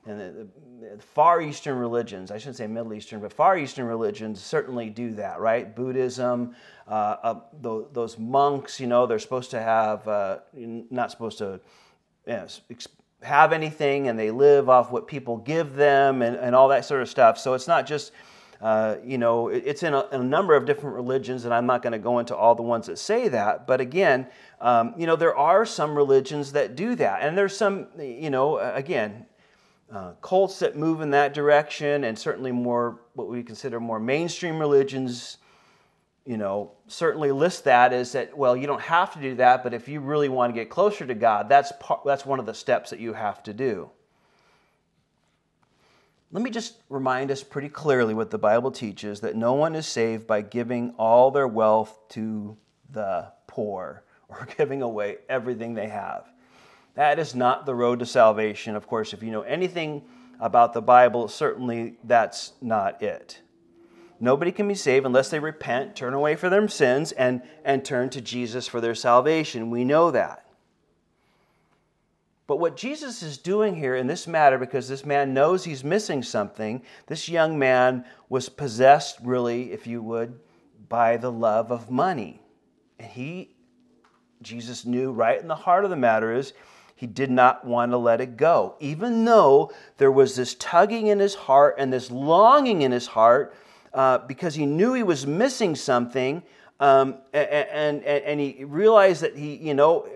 [0.07, 0.49] and the,
[0.81, 2.31] the, Far Eastern religions.
[2.31, 5.75] I shouldn't say Middle Eastern, but Far Eastern religions certainly do that, right?
[5.75, 6.55] Buddhism,
[6.88, 11.61] uh, uh, those, monks, you know, they're supposed to have uh, not supposed to
[12.27, 12.46] you know,
[13.23, 17.03] have anything, and they live off what people give them, and, and all that sort
[17.03, 17.38] of stuff.
[17.38, 18.12] So it's not just
[18.61, 21.94] uh, you know, it's in a, a, number of different religions, and I'm not going
[21.94, 23.66] to go into all the ones that say that.
[23.66, 24.27] But again,
[24.61, 27.23] um, you know, there are some religions that do that.
[27.23, 29.25] And there's some, you know, again,
[29.90, 34.59] uh, cults that move in that direction, and certainly more what we consider more mainstream
[34.59, 35.38] religions,
[36.27, 39.73] you know, certainly list that as that, well, you don't have to do that, but
[39.73, 42.55] if you really want to get closer to God, that's, part, that's one of the
[42.55, 43.90] steps that you have to do.
[46.33, 49.87] Let me just remind us pretty clearly what the Bible teaches that no one is
[49.87, 52.57] saved by giving all their wealth to
[52.88, 56.29] the poor or giving away everything they have.
[56.94, 58.77] That is not the road to salvation.
[58.77, 60.02] Of course, if you know anything
[60.38, 63.40] about the Bible, certainly that's not it.
[64.21, 68.11] Nobody can be saved unless they repent, turn away from their sins, and, and turn
[68.11, 69.71] to Jesus for their salvation.
[69.71, 70.44] We know that.
[72.51, 76.21] But what Jesus is doing here in this matter, because this man knows he's missing
[76.21, 80.37] something, this young man was possessed, really, if you would,
[80.88, 82.42] by the love of money.
[82.98, 83.55] And he,
[84.42, 86.53] Jesus knew right in the heart of the matter is,
[86.96, 88.75] he did not want to let it go.
[88.81, 93.55] Even though there was this tugging in his heart and this longing in his heart
[93.94, 96.42] uh, because he knew he was missing something.
[96.81, 100.09] Um, and, and, and he realized that he, you know,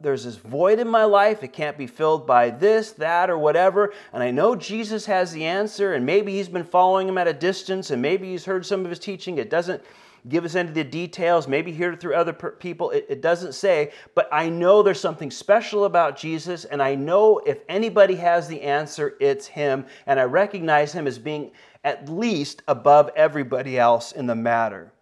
[0.00, 1.42] there's this void in my life.
[1.42, 3.92] It can't be filled by this, that, or whatever.
[4.12, 7.32] And I know Jesus has the answer, and maybe he's been following him at a
[7.32, 9.38] distance, and maybe he's heard some of his teaching.
[9.38, 9.82] It doesn't
[10.28, 12.90] give us into the details, maybe hear it through other people.
[12.90, 17.38] It, it doesn't say, but I know there's something special about Jesus, and I know
[17.46, 19.86] if anybody has the answer, it's him.
[20.06, 21.52] And I recognize him as being
[21.84, 24.92] at least above everybody else in the matter.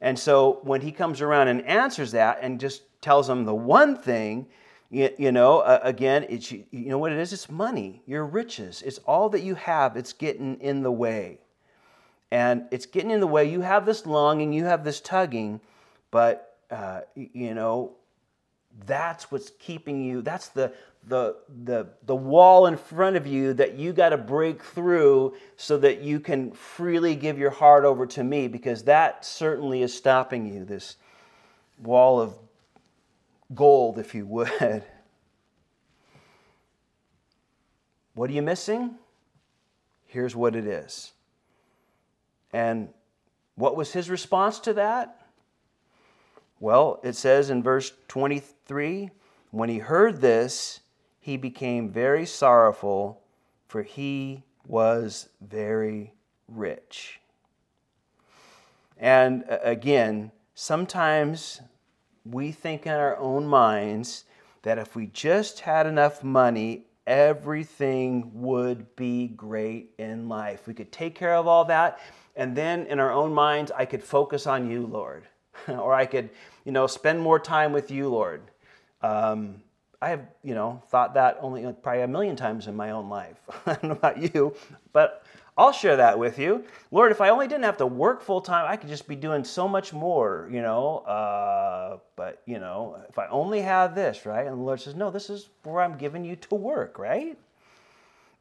[0.00, 3.96] And so when he comes around and answers that and just tells them the one
[3.96, 4.48] thing,
[4.90, 7.32] you, you know, uh, again, it's, you know what it is?
[7.32, 8.82] It's money, your riches.
[8.82, 11.38] It's all that you have, it's getting in the way.
[12.32, 13.48] And it's getting in the way.
[13.48, 15.60] You have this longing, you have this tugging,
[16.10, 17.92] but, uh, you know,
[18.86, 20.72] that's what's keeping you, that's the,
[21.06, 25.78] the, the, the wall in front of you that you got to break through so
[25.78, 30.44] that you can freely give your heart over to me because that certainly is stopping
[30.44, 30.96] you, this
[31.78, 32.34] wall of
[33.54, 34.84] gold, if you would.
[38.14, 38.94] What are you missing?
[40.06, 41.12] Here's what it is.
[42.52, 42.88] And
[43.56, 45.26] what was his response to that?
[46.58, 49.10] Well, it says in verse 23
[49.50, 50.80] when he heard this,
[51.20, 53.22] he became very sorrowful,
[53.68, 56.12] for he was very
[56.48, 57.20] rich.
[58.98, 61.60] And again, sometimes
[62.30, 64.24] we think in our own minds
[64.62, 70.66] that if we just had enough money, everything would be great in life.
[70.66, 72.00] We could take care of all that,
[72.34, 75.24] and then in our own minds, I could focus on you, Lord.
[75.68, 76.30] or I could,
[76.64, 78.42] you know, spend more time with you, Lord.
[79.02, 79.62] Um,
[80.00, 83.38] I have, you know, thought that only probably a million times in my own life.
[83.66, 84.54] I don't know about you,
[84.92, 85.24] but
[85.58, 86.64] I'll share that with you.
[86.90, 89.42] Lord, if I only didn't have to work full time, I could just be doing
[89.42, 90.98] so much more, you know.
[90.98, 94.46] Uh, but, you know, if I only had this, right?
[94.46, 97.38] And the Lord says, no, this is where I'm giving you to work, right?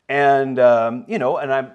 [0.10, 1.70] And, um, you know, and I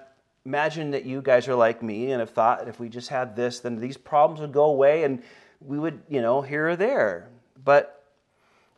[0.45, 3.61] imagine that you guys are like me and have thought if we just had this,
[3.61, 5.23] then these problems would go away and
[5.61, 7.29] we would, you know, here or there.
[7.65, 8.00] But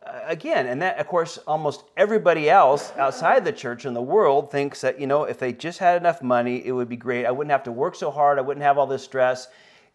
[0.05, 4.81] again, and that, of course, almost everybody else outside the church in the world thinks
[4.81, 7.27] that, you know, if they just had enough money, it would be great.
[7.27, 8.39] I wouldn't have to work so hard.
[8.39, 9.49] I wouldn't have all this stress.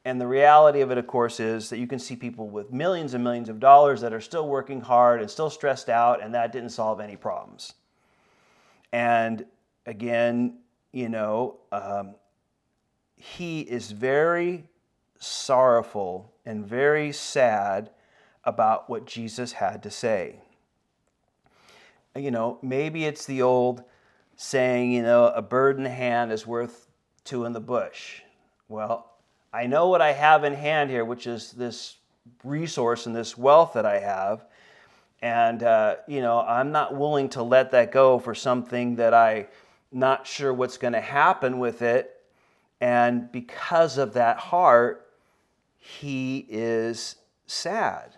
[0.05, 3.13] And the reality of it, of course, is that you can see people with millions
[3.13, 6.53] and millions of dollars that are still working hard and still stressed out, and that
[6.53, 7.73] didn't solve any problems.
[8.93, 9.45] And
[9.85, 10.59] again,
[10.93, 12.15] you know, um,
[13.17, 14.63] he is very
[15.19, 17.89] sorrowful and very sad
[18.47, 20.39] about what Jesus had to say.
[22.15, 23.83] You know, maybe it's the old
[24.37, 26.87] saying, you know, a bird in the hand is worth
[27.25, 28.21] two in the bush.
[28.69, 29.11] Well,
[29.53, 31.97] I know what I have in hand here, which is this
[32.43, 34.45] resource and this wealth that I have.
[35.21, 39.47] And, uh, you know, I'm not willing to let that go for something that I'm
[39.91, 42.13] not sure what's going to happen with it.
[42.79, 45.11] And because of that heart,
[45.77, 48.16] he is sad.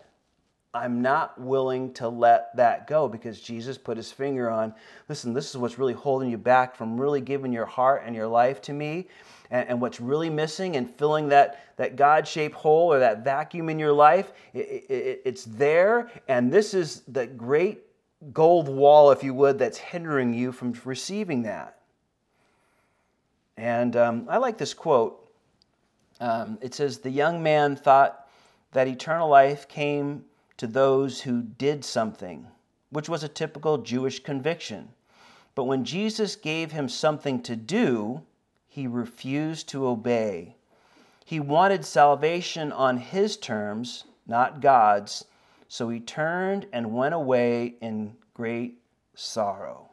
[0.72, 4.72] I'm not willing to let that go because Jesus put his finger on
[5.08, 8.28] listen, this is what's really holding you back from really giving your heart and your
[8.28, 9.08] life to me.
[9.50, 13.68] And, and what's really missing and filling that, that God shaped hole or that vacuum
[13.68, 16.08] in your life, it, it, it's there.
[16.28, 17.80] And this is the great
[18.32, 21.78] gold wall, if you would, that's hindering you from receiving that.
[23.56, 25.16] And um, I like this quote.
[26.20, 28.28] Um, it says, The young man thought
[28.72, 30.24] that eternal life came
[30.60, 32.46] to those who did something,
[32.90, 34.90] which was a typical Jewish conviction.
[35.54, 38.20] But when Jesus gave him something to do,
[38.68, 40.56] he refused to obey.
[41.24, 45.24] He wanted salvation on his terms, not God's,
[45.66, 48.82] so he turned and went away in great
[49.14, 49.88] sorrow.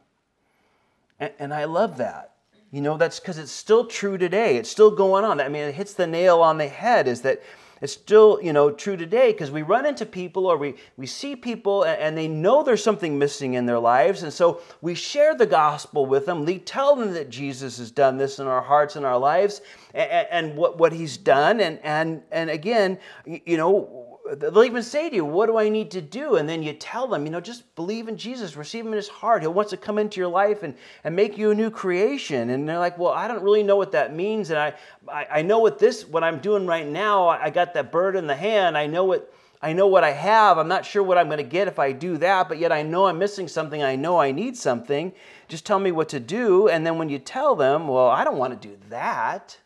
[1.18, 2.34] And, and I love that.
[2.70, 4.58] You know, that's because it's still true today.
[4.58, 5.40] It's still going on.
[5.40, 7.40] I mean, it hits the nail on the head is that
[7.80, 11.36] it's still, you know, true today because we run into people or we, we see
[11.36, 14.22] people and they know there's something missing in their lives.
[14.22, 16.44] And so we share the gospel with them.
[16.44, 19.60] We tell them that Jesus has done this in our hearts and our lives
[19.94, 21.60] and, and what, what he's done.
[21.60, 23.97] And, and, and again, you know,
[24.34, 26.36] they'll even say to you, What do I need to do?
[26.36, 29.08] And then you tell them, you know, just believe in Jesus, receive him in his
[29.08, 29.42] heart.
[29.42, 30.74] He wants to come into your life and,
[31.04, 32.50] and make you a new creation.
[32.50, 34.50] And they're like, Well, I don't really know what that means.
[34.50, 34.74] And I,
[35.08, 38.26] I, I know what this, what I'm doing right now, I got that bird in
[38.26, 38.76] the hand.
[38.76, 40.56] I know what I know what I have.
[40.56, 42.82] I'm not sure what I'm going to get if I do that, but yet I
[42.82, 43.82] know I'm missing something.
[43.82, 45.12] I know I need something.
[45.48, 46.68] Just tell me what to do.
[46.68, 49.58] And then when you tell them, well, I don't want to do that.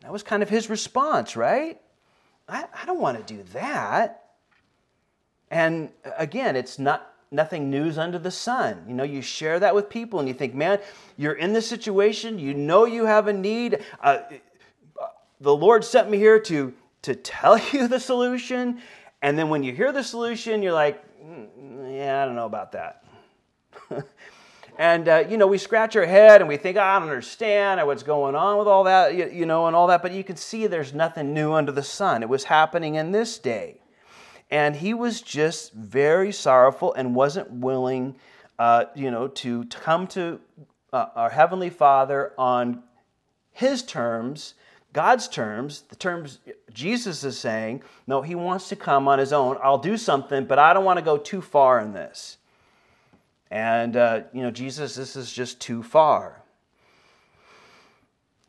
[0.00, 1.80] That was kind of his response, right?
[2.48, 4.24] I, I don't want to do that.
[5.50, 8.84] And again, it's not nothing news under the sun.
[8.88, 10.80] You know, you share that with people and you think, man,
[11.16, 13.84] you're in this situation, you know you have a need.
[14.00, 14.18] Uh,
[15.40, 16.72] the Lord sent me here to,
[17.02, 18.80] to tell you the solution.
[19.22, 22.72] And then when you hear the solution, you're like, mm, yeah, I don't know about
[22.72, 23.04] that.
[24.78, 28.02] and, uh, you know, we scratch our head and we think, I don't understand what's
[28.02, 30.02] going on with all that, you, know, and all that.
[30.02, 32.22] But you can see there's nothing new under the sun.
[32.22, 33.80] It was happening in this day.
[34.50, 38.16] And he was just very sorrowful and wasn't willing,
[38.58, 40.40] uh, you know, to, to come to
[40.92, 42.82] uh, our Heavenly Father on
[43.52, 44.54] his terms,
[44.92, 46.38] God's terms, the terms
[46.72, 47.82] Jesus is saying.
[48.06, 49.56] No, he wants to come on his own.
[49.62, 52.36] I'll do something, but I don't want to go too far in this.
[53.50, 56.42] And, uh, you know, Jesus, this is just too far.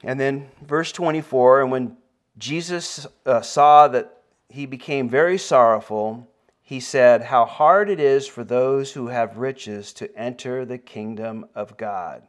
[0.03, 1.97] And then verse 24, and when
[2.37, 4.17] Jesus uh, saw that
[4.49, 6.27] he became very sorrowful.
[6.61, 11.45] He said, How hard it is for those who have riches to enter the kingdom
[11.55, 12.23] of God.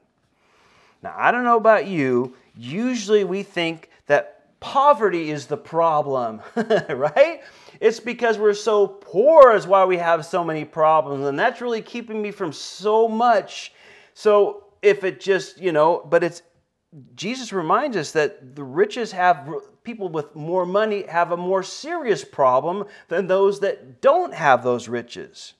[1.02, 2.36] Now, I don't know about you.
[2.56, 7.40] Usually we think that poverty is the problem, right?
[7.80, 11.26] It's because we're so poor is why we have so many problems.
[11.26, 13.72] And that's really keeping me from so much.
[14.14, 16.42] So if it just, you know, but it's
[17.14, 19.52] Jesus reminds us that the riches have
[19.84, 24.88] people with more money have a more serious problem than those that don't have those
[24.88, 25.54] riches.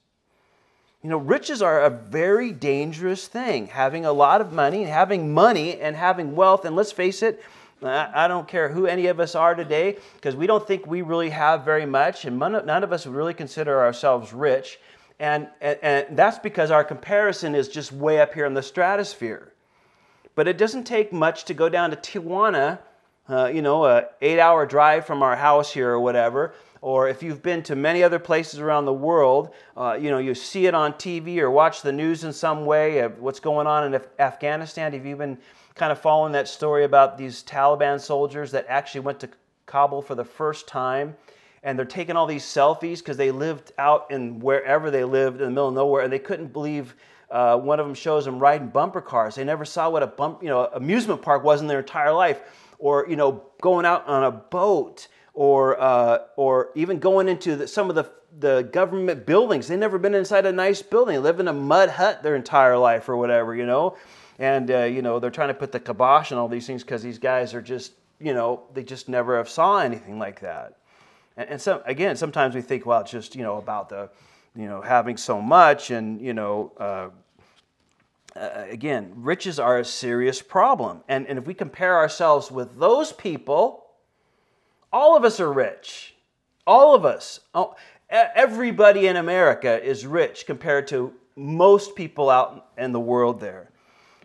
[1.02, 3.68] You know, riches are a very dangerous thing.
[3.68, 7.42] Having a lot of money, and having money, and having wealth, and let's face it,
[7.82, 11.30] I don't care who any of us are today, because we don't think we really
[11.30, 14.80] have very much, and none of us would really consider ourselves rich.
[15.20, 19.52] And, and, and that's because our comparison is just way up here in the stratosphere.
[20.34, 22.78] But it doesn't take much to go down to Tijuana,
[23.28, 26.54] uh, you know, a eight hour drive from our house here or whatever.
[26.80, 30.34] Or if you've been to many other places around the world, uh, you know, you
[30.34, 33.84] see it on TV or watch the news in some way of what's going on
[33.84, 34.92] in Af- Afghanistan.
[34.92, 35.38] Have you been
[35.78, 39.28] kind of following that story about these Taliban soldiers that actually went to
[39.66, 41.16] Kabul for the first time?
[41.62, 45.46] and they're taking all these selfies because they lived out in wherever they lived in
[45.46, 46.94] the middle of nowhere and they couldn't believe
[47.30, 49.34] uh, one of them shows them riding bumper cars.
[49.34, 52.40] They never saw what a bump, you know, amusement park was in their entire life,
[52.78, 57.68] or you know, going out on a boat, or uh, or even going into the,
[57.68, 59.68] some of the the government buildings.
[59.68, 61.16] They've never been inside a nice building.
[61.16, 63.96] They live in a mud hut their entire life, or whatever, you know.
[64.38, 67.02] And uh, you know, they're trying to put the kibosh on all these things because
[67.02, 70.78] these guys are just, you know, they just never have saw anything like that.
[71.36, 74.10] And, and so again, sometimes we think, well, it's just you know about the
[74.58, 77.08] you know, having so much and, you know, uh,
[78.36, 81.02] uh, again, riches are a serious problem.
[81.08, 83.86] And, and if we compare ourselves with those people,
[84.92, 86.14] all of us are rich.
[86.66, 87.40] All of us.
[87.54, 87.76] Oh,
[88.10, 93.70] everybody in America is rich compared to most people out in the world there.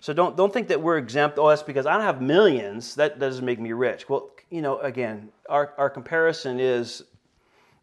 [0.03, 1.39] So don't, don't think that we're exempt.
[1.39, 2.95] Oh, that's because I don't have millions.
[2.95, 4.09] That doesn't make me rich.
[4.09, 7.03] Well, you know, again, our, our comparison is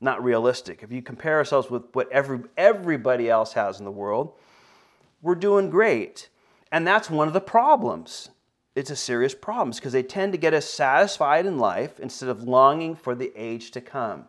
[0.02, 0.82] not realistic.
[0.82, 4.34] If you compare ourselves with what every, everybody else has in the world,
[5.22, 6.28] we're doing great.
[6.70, 8.28] And that's one of the problems.
[8.76, 12.42] It's a serious problem because they tend to get us satisfied in life instead of
[12.42, 14.26] longing for the age to come.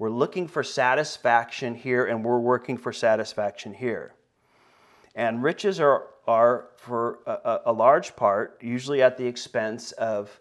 [0.00, 4.14] We're looking for satisfaction here and we're working for satisfaction here.
[5.14, 10.40] And riches are, are for a, a large part, usually at the expense of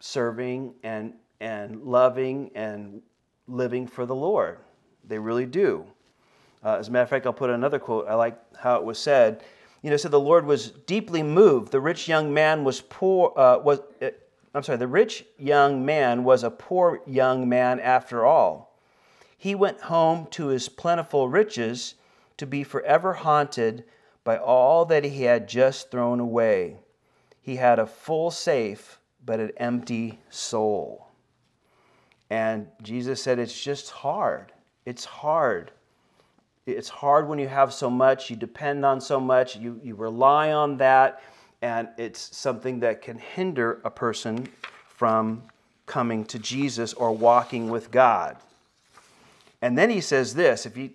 [0.00, 3.02] serving and, and loving and
[3.46, 4.58] living for the Lord.
[5.06, 5.84] They really do.
[6.64, 8.08] Uh, as a matter of fact, I'll put another quote.
[8.08, 9.44] I like how it was said.
[9.82, 11.70] You know, said the Lord was deeply moved.
[11.70, 13.32] The rich young man was poor.
[13.36, 14.08] Uh, was uh,
[14.54, 14.78] I'm sorry.
[14.78, 18.74] The rich young man was a poor young man after all.
[19.36, 21.94] He went home to his plentiful riches
[22.38, 23.84] to be forever haunted
[24.28, 26.76] by all that he had just thrown away.
[27.40, 31.08] He had a full safe, but an empty soul.
[32.28, 34.52] And Jesus said, It's just hard.
[34.84, 35.70] It's hard.
[36.66, 40.52] It's hard when you have so much, you depend on so much, you, you rely
[40.52, 41.22] on that,
[41.62, 44.46] and it's something that can hinder a person
[44.88, 45.42] from
[45.86, 48.36] coming to Jesus or walking with God.
[49.62, 50.90] And then he says this, if you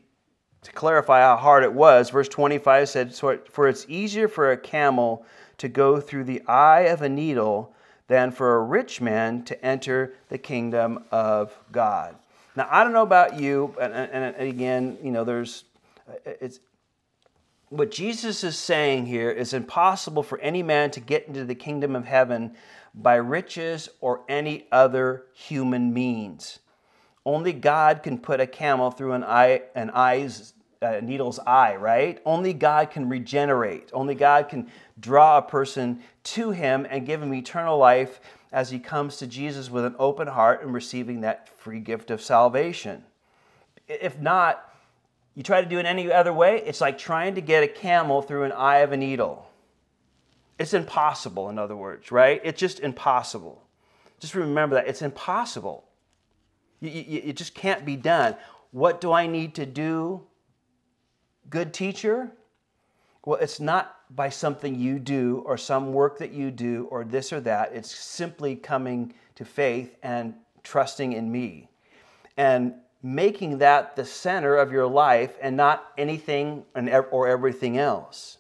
[0.64, 5.26] to clarify how hard it was, verse 25 said, For it's easier for a camel
[5.58, 7.74] to go through the eye of a needle
[8.08, 12.16] than for a rich man to enter the kingdom of God.
[12.56, 15.64] Now, I don't know about you, and, and, and again, you know, there's,
[16.26, 16.60] it's,
[17.70, 21.96] what Jesus is saying here is impossible for any man to get into the kingdom
[21.96, 22.56] of heaven
[22.94, 26.60] by riches or any other human means.
[27.26, 30.53] Only God can put a camel through an eye, an eye's,
[30.84, 32.22] uh, needle's eye, right?
[32.26, 33.90] Only God can regenerate.
[33.94, 34.70] Only God can
[35.00, 38.20] draw a person to Him and give him eternal life
[38.54, 42.22] as he comes to Jesus with an open heart and receiving that free gift of
[42.22, 43.04] salvation.
[43.88, 44.72] If not,
[45.34, 48.22] you try to do it any other way, it's like trying to get a camel
[48.22, 49.50] through an eye of a needle.
[50.60, 52.40] It's impossible, in other words, right?
[52.44, 53.64] It's just impossible.
[54.20, 54.88] Just remember that.
[54.88, 55.86] It's impossible.
[56.80, 58.36] it just can't be done.
[58.70, 60.22] What do I need to do?
[61.50, 62.32] Good teacher?
[63.26, 67.32] Well, it's not by something you do or some work that you do or this
[67.32, 67.72] or that.
[67.74, 70.34] It's simply coming to faith and
[70.64, 71.70] trusting in me.
[72.38, 76.64] And making that the center of your life and not anything
[77.12, 78.38] or everything else.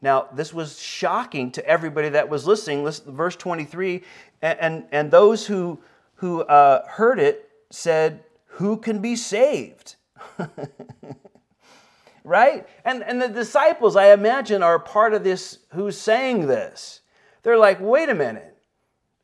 [0.00, 2.84] Now, this was shocking to everybody that was listening.
[2.84, 4.02] Listen, verse 23
[4.42, 5.80] and, and, and those who,
[6.16, 9.96] who uh, heard it said, Who can be saved?
[12.24, 12.66] right?
[12.84, 17.00] And, and the disciples, I imagine, are part of this who's saying this.
[17.42, 18.56] They're like, Wait a minute.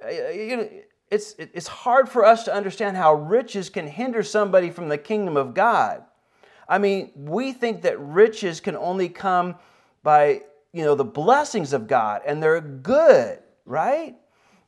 [0.04, 4.88] Uh, you it's, it's hard for us to understand how riches can hinder somebody from
[4.88, 6.02] the kingdom of God.
[6.68, 9.56] I mean, we think that riches can only come
[10.02, 10.40] by,
[10.72, 14.16] you know, the blessings of God, and they're good, right?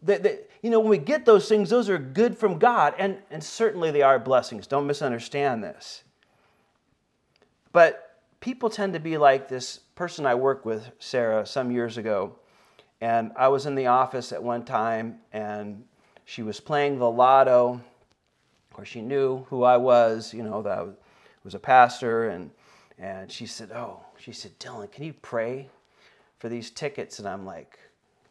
[0.02, 3.18] That, that, you know, when we get those things, those are good from God, and,
[3.30, 4.66] and certainly they are blessings.
[4.66, 6.04] Don't misunderstand this.
[7.76, 12.34] But people tend to be like this person I worked with, Sarah, some years ago.
[13.02, 15.84] And I was in the office at one time, and
[16.24, 17.82] she was playing the lotto,
[18.78, 20.86] or she knew who I was, you know, that I
[21.44, 22.50] was a pastor, and,
[22.98, 25.68] and she said, Oh, she said, Dylan, can you pray
[26.38, 27.18] for these tickets?
[27.18, 27.78] And I'm like,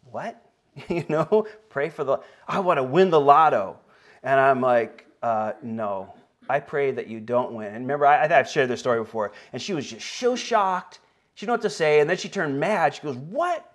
[0.10, 0.44] What?
[0.90, 2.18] you know, pray for the,
[2.48, 3.78] I want to win the lotto.
[4.24, 6.15] And I'm like, uh, No,
[6.50, 7.68] I pray that you don't win.
[7.68, 11.00] And remember, I, I've shared this story before, and she was just so shocked.
[11.34, 12.96] She didn't know what to say, and then she turned mad.
[12.96, 13.72] She goes, What?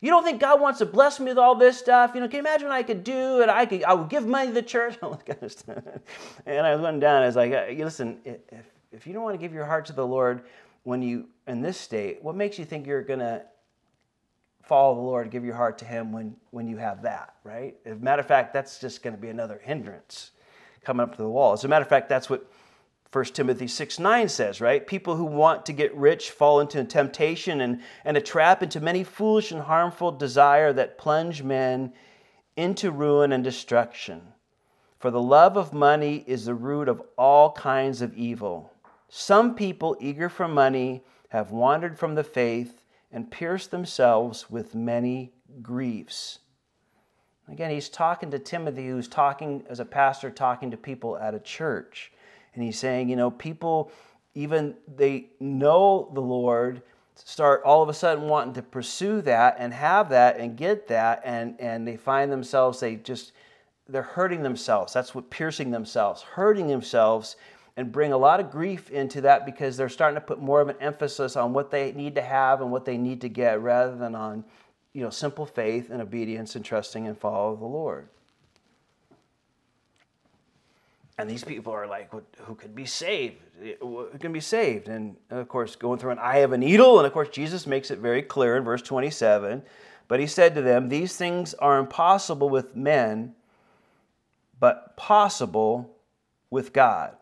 [0.00, 2.12] You don't think God wants to bless me with all this stuff?
[2.14, 3.40] You know, can you imagine what I could do?
[3.40, 5.82] And I could, I would give money to the church, all that kind of stuff.
[6.44, 7.22] And I was went down.
[7.22, 10.06] I was like, listen, if, if you don't want to give your heart to the
[10.06, 10.42] Lord
[10.84, 13.42] when you in this state, what makes you think you're gonna
[14.62, 17.76] follow the Lord, give your heart to Him when when you have that, right?
[17.84, 20.32] As a matter of fact, that's just going to be another hindrance
[20.86, 21.52] coming up to the wall.
[21.52, 22.48] As a matter of fact, that's what
[23.12, 24.86] 1 Timothy 6 9 says, right?
[24.86, 29.02] People who want to get rich fall into temptation and, and a trap into many
[29.02, 31.92] foolish and harmful desire that plunge men
[32.56, 34.22] into ruin and destruction.
[34.98, 38.72] For the love of money is the root of all kinds of evil.
[39.08, 45.32] Some people, eager for money, have wandered from the faith and pierced themselves with many
[45.62, 46.38] griefs.
[47.48, 51.38] Again, he's talking to Timothy, who's talking as a pastor, talking to people at a
[51.38, 52.12] church.
[52.54, 53.92] And he's saying, you know, people,
[54.34, 56.82] even they know the Lord,
[57.14, 61.22] start all of a sudden wanting to pursue that and have that and get that,
[61.24, 63.32] and, and they find themselves, they just,
[63.88, 64.92] they're hurting themselves.
[64.92, 67.36] That's what piercing themselves, hurting themselves,
[67.76, 70.68] and bring a lot of grief into that because they're starting to put more of
[70.68, 73.94] an emphasis on what they need to have and what they need to get rather
[73.94, 74.44] than on,
[74.96, 78.08] you know, simple faith and obedience and trusting and follow the Lord.
[81.18, 83.36] And these people are like, who could be saved?
[83.80, 84.88] Who can be saved?
[84.88, 86.98] And of course, going through an eye of a needle.
[86.98, 89.62] And of course, Jesus makes it very clear in verse 27.
[90.08, 93.34] But he said to them, These things are impossible with men,
[94.58, 95.94] but possible
[96.48, 97.14] with God.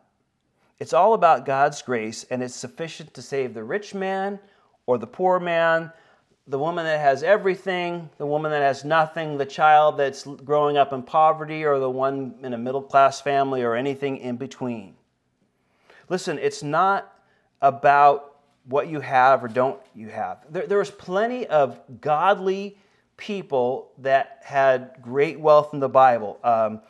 [0.78, 4.38] It's all about God's grace, and it's sufficient to save the rich man
[4.86, 5.90] or the poor man,
[6.46, 10.92] the woman that has everything, the woman that has nothing, the child that's growing up
[10.92, 14.94] in poverty, or the one in a middle class family, or anything in between.
[16.08, 17.10] Listen, it's not
[17.62, 18.36] about
[18.66, 20.44] what you have or don't you have.
[20.50, 22.76] There, there was plenty of godly
[23.16, 26.38] people that had great wealth in the Bible.
[26.42, 26.80] Um,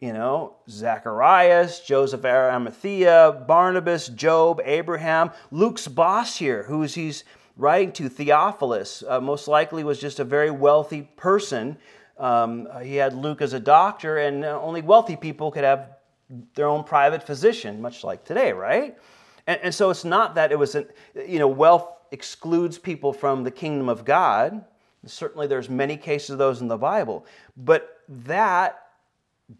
[0.00, 7.24] you know, Zacharias, Joseph Arimathea, Barnabas, Job, Abraham, Luke's boss here, who's he's
[7.56, 11.76] writing to Theophilus, uh, most likely was just a very wealthy person.
[12.18, 15.96] Um, he had Luke as a doctor, and uh, only wealthy people could have
[16.54, 18.96] their own private physician, much like today, right?
[19.46, 20.86] And, and so it's not that it was, an,
[21.26, 24.64] you know, wealth excludes people from the kingdom of God.
[25.04, 27.26] Certainly, there's many cases of those in the Bible,
[27.56, 28.82] but that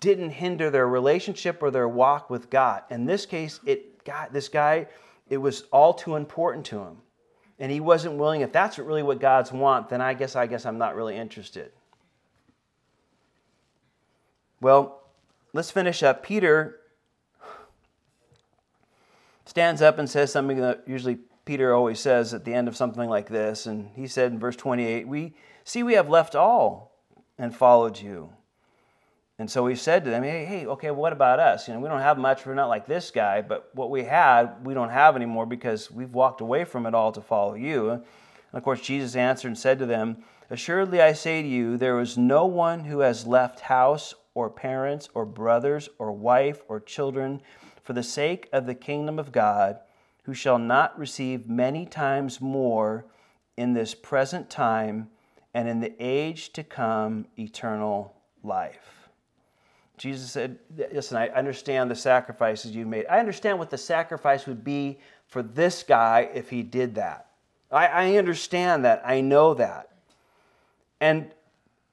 [0.00, 2.82] didn't hinder their relationship or their walk with God.
[2.90, 4.88] In this case, it got this guy,
[5.28, 6.96] it was all too important to him.
[7.58, 10.66] And he wasn't willing, if that's really what God's want, then I guess I guess
[10.66, 11.72] I'm not really interested.
[14.60, 15.02] Well,
[15.52, 16.22] let's finish up.
[16.22, 16.80] Peter
[19.46, 23.08] stands up and says something that usually Peter always says at the end of something
[23.08, 23.64] like this.
[23.66, 25.34] And he said in verse 28, We
[25.64, 26.92] see we have left all
[27.38, 28.32] and followed you.
[29.38, 31.68] And so we said to them, hey, hey, okay, what about us?
[31.68, 32.46] You know, we don't have much.
[32.46, 36.14] We're not like this guy, but what we had, we don't have anymore because we've
[36.14, 37.90] walked away from it all to follow you.
[37.90, 38.04] And
[38.54, 42.16] of course, Jesus answered and said to them, Assuredly I say to you, there is
[42.16, 47.42] no one who has left house or parents or brothers or wife or children
[47.82, 49.80] for the sake of the kingdom of God
[50.22, 53.04] who shall not receive many times more
[53.56, 55.08] in this present time
[55.52, 58.95] and in the age to come eternal life.
[59.96, 60.58] Jesus said,
[60.92, 63.06] Listen, I understand the sacrifices you've made.
[63.06, 67.26] I understand what the sacrifice would be for this guy if he did that.
[67.70, 69.02] I, I understand that.
[69.04, 69.90] I know that.
[71.00, 71.30] And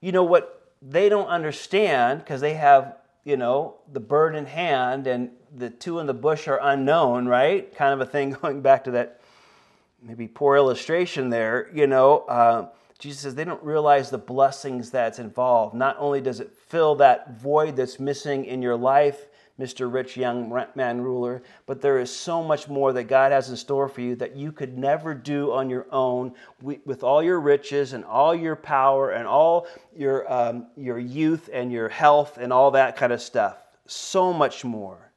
[0.01, 5.08] you know what they don't understand because they have, you know, the bird in hand
[5.08, 7.74] and the two in the bush are unknown, right?
[7.76, 9.22] Kind of a thing going back to that
[10.01, 12.20] maybe poor illustration there, you know.
[12.20, 12.68] Uh,
[13.04, 15.76] Jesus says they don't realize the blessings that's involved.
[15.76, 19.28] Not only does it fill that void that's missing in your life,
[19.60, 19.91] Mr.
[19.91, 23.89] Rich Young Man Ruler, but there is so much more that God has in store
[23.89, 28.06] for you that you could never do on your own with all your riches and
[28.06, 32.95] all your power and all your, um, your youth and your health and all that
[32.95, 33.58] kind of stuff.
[33.86, 35.12] So much more.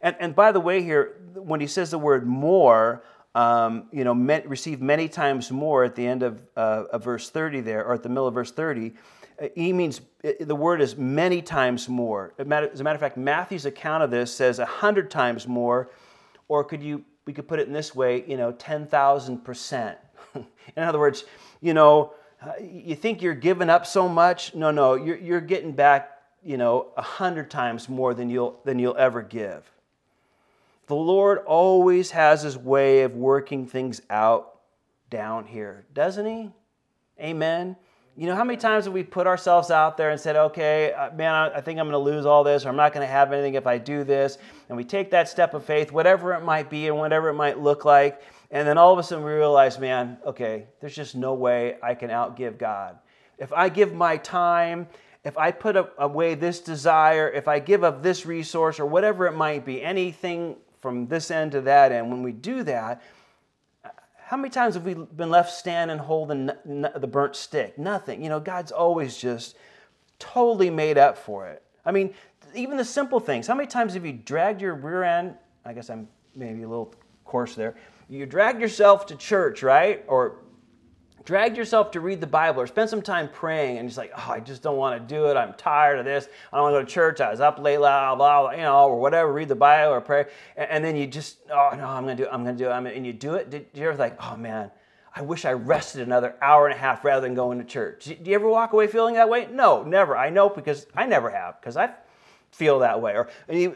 [0.00, 3.02] And, and by the way, here, when he says the word more,
[3.36, 7.28] um, you know, met, receive many times more at the end of, uh, of verse
[7.28, 8.94] 30 there, or at the middle of verse 30.
[9.38, 10.00] Uh, he means,
[10.40, 12.32] the word is many times more.
[12.38, 15.90] As a matter of fact, Matthew's account of this says a hundred times more,
[16.48, 19.96] or could you, we could put it in this way, you know, 10,000%.
[20.34, 21.24] in other words,
[21.60, 24.54] you know, uh, you think you're giving up so much?
[24.54, 28.78] No, no, you're, you're getting back, you know, a hundred times more than you'll, than
[28.78, 29.70] you'll ever give.
[30.86, 34.60] The Lord always has his way of working things out
[35.10, 36.50] down here, doesn't he?
[37.20, 37.76] Amen.
[38.16, 41.12] You know, how many times have we put ourselves out there and said, okay, uh,
[41.12, 43.32] man, I think I'm going to lose all this, or I'm not going to have
[43.32, 44.38] anything if I do this?
[44.68, 47.58] And we take that step of faith, whatever it might be and whatever it might
[47.58, 48.22] look like.
[48.50, 51.94] And then all of a sudden we realize, man, okay, there's just no way I
[51.94, 52.98] can outgive God.
[53.38, 54.86] If I give my time,
[55.24, 59.32] if I put away this desire, if I give up this resource, or whatever it
[59.32, 60.56] might be, anything
[60.86, 62.08] from this end to that end.
[62.08, 63.02] When we do that,
[64.18, 67.76] how many times have we been left standing holding the burnt stick?
[67.76, 68.22] Nothing.
[68.22, 69.56] You know, God's always just
[70.20, 71.64] totally made up for it.
[71.84, 72.14] I mean,
[72.54, 73.48] even the simple things.
[73.48, 75.34] How many times have you dragged your rear end?
[75.64, 76.06] I guess I'm
[76.36, 77.74] maybe a little coarse there.
[78.08, 80.04] You dragged yourself to church, right?
[80.06, 80.36] Or
[81.26, 84.30] dragged yourself to read the Bible or spend some time praying and just like, oh,
[84.30, 85.36] I just don't want to do it.
[85.36, 86.28] I'm tired of this.
[86.52, 87.20] I don't want to go to church.
[87.20, 90.00] I was up late, blah, blah, blah, you know, or whatever, read the Bible or
[90.00, 90.26] pray.
[90.56, 92.32] And, and then you just, oh, no, I'm going to do it.
[92.32, 92.96] I'm going to do it.
[92.96, 93.50] and you do it.
[93.50, 94.70] Did, you ever think, oh, man,
[95.16, 98.04] I wish I rested another hour and a half rather than going to church?
[98.04, 99.48] Do you ever walk away feeling that way?
[99.50, 100.16] No, never.
[100.16, 101.90] I know because I never have because I
[102.52, 103.14] feel that way.
[103.14, 103.28] Or,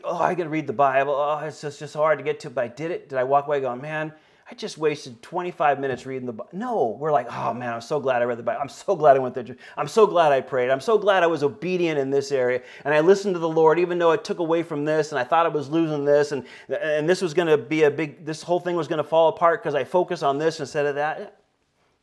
[0.04, 1.14] oh, I got to read the Bible.
[1.14, 3.08] Oh, it's just, just hard to get to, but I did it.
[3.08, 4.12] Did I walk away going, man,
[4.50, 6.50] I just wasted 25 minutes reading the Bible.
[6.52, 8.60] No, we're like, oh man, I'm so glad I read the Bible.
[8.60, 9.44] I'm so glad I went there.
[9.76, 10.70] I'm so glad I prayed.
[10.70, 12.60] I'm so glad I was obedient in this area.
[12.84, 15.24] And I listened to the Lord, even though it took away from this and I
[15.24, 18.42] thought I was losing this and, and this was going to be a big, this
[18.42, 21.36] whole thing was going to fall apart because I focused on this instead of that.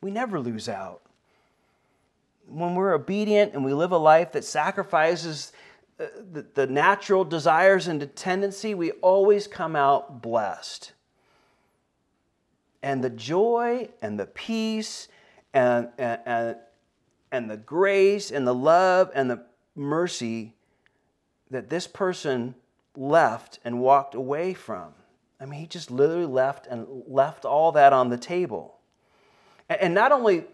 [0.00, 1.02] We never lose out.
[2.46, 5.52] When we're obedient and we live a life that sacrifices
[6.00, 10.92] uh, the, the natural desires and the tendency, we always come out blessed
[12.82, 15.08] and the joy and the peace
[15.52, 16.56] and, and, and,
[17.32, 20.54] and the grace and the love and the mercy
[21.50, 22.54] that this person
[22.96, 24.92] left and walked away from.
[25.40, 28.78] I mean, he just literally left and left all that on the table.
[29.68, 30.44] And not only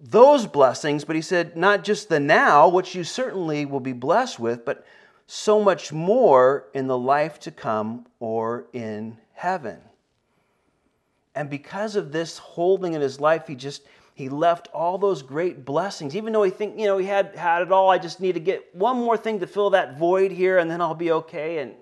[0.00, 4.40] those blessings, but he said, not just the now, which you certainly will be blessed
[4.40, 4.84] with, but
[5.26, 9.78] so much more in the life to come or in heaven.
[11.34, 13.82] And because of this holding in his life, he just
[14.14, 16.14] he left all those great blessings.
[16.14, 18.40] Even though he think, you know, he had had it all, I just need to
[18.40, 21.58] get one more thing to fill that void here and then I'll be okay.
[21.58, 21.74] And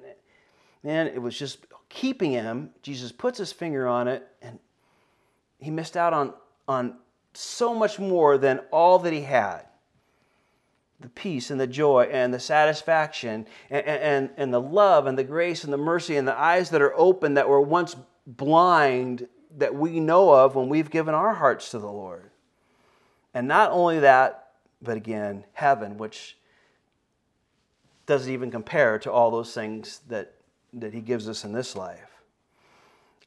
[0.84, 2.70] man, it was just keeping him.
[2.82, 4.58] Jesus puts his finger on it and
[5.58, 6.34] he missed out on
[6.68, 6.96] on
[7.34, 9.62] so much more than all that he had.
[11.00, 15.24] the peace and the joy and the satisfaction and, and, and the love and the
[15.24, 17.94] grace and the mercy and the eyes that are open that were once
[18.26, 19.28] blind
[19.58, 22.30] that we know of when we've given our hearts to the Lord.
[23.34, 26.38] And not only that, but again, heaven, which
[28.06, 30.34] doesn't even compare to all those things that,
[30.72, 32.22] that He gives us in this life.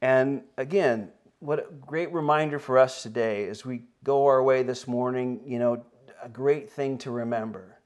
[0.01, 1.09] And again,
[1.39, 5.59] what a great reminder for us today as we go our way this morning, you
[5.59, 5.86] know,
[6.23, 7.77] a great thing to remember.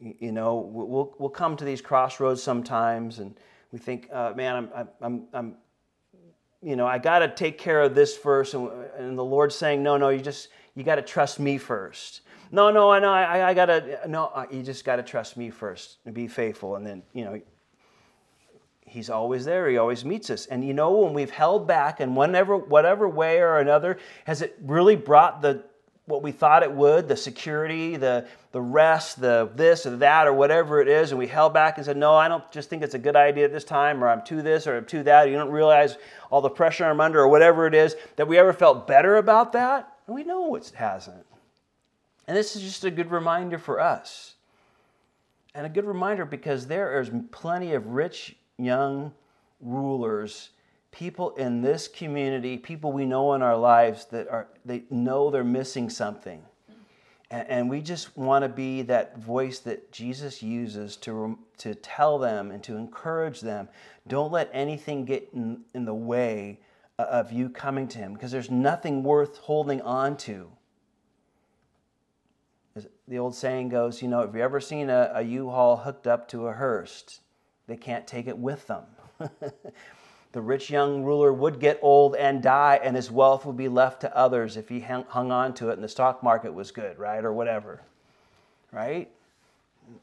[0.00, 3.34] You know, we'll, we'll come to these crossroads sometimes and
[3.72, 5.54] we think, uh, man, I'm, I'm, I'm,
[6.62, 8.54] you know, I got to take care of this first.
[8.54, 12.22] And, and the Lord's saying, no, no, you just, you got to trust me first.
[12.50, 15.36] No, no, I know, I, I got to, no, uh, you just got to trust
[15.36, 16.76] me first and be faithful.
[16.76, 17.40] And then, you know,
[18.88, 19.68] He's always there.
[19.68, 20.46] He always meets us.
[20.46, 24.56] And you know, when we've held back and whatever, whatever way or another, has it
[24.62, 25.64] really brought the
[26.06, 30.32] what we thought it would, the security, the, the rest, the this or that or
[30.32, 32.94] whatever it is, and we held back and said, No, I don't just think it's
[32.94, 35.26] a good idea at this time, or I'm to this or I'm to that.
[35.26, 35.96] Or, You don't realize
[36.30, 39.52] all the pressure I'm under or whatever it is, that we ever felt better about
[39.52, 39.92] that?
[40.06, 41.26] And we know it hasn't.
[42.28, 44.34] And this is just a good reminder for us.
[45.54, 49.12] And a good reminder because there is plenty of rich young
[49.60, 50.50] rulers
[50.96, 55.44] people in this community, people we know in our lives that are they know they're
[55.44, 56.42] missing something.
[57.30, 62.18] And, and we just want to be that voice that Jesus uses to, to tell
[62.18, 63.68] them and to encourage them.
[64.08, 66.60] Don't let anything get in, in the way
[66.98, 70.50] of you coming to Him because there's nothing worth holding on to.
[72.74, 76.06] As the old saying goes, you know, have you ever seen a a U-Haul hooked
[76.06, 77.20] up to a hearse?
[77.66, 78.84] They can't take it with them.
[80.32, 84.02] The rich young ruler would get old and die, and his wealth would be left
[84.02, 87.24] to others if he hung on to it and the stock market was good, right?
[87.24, 87.80] Or whatever,
[88.72, 89.10] right?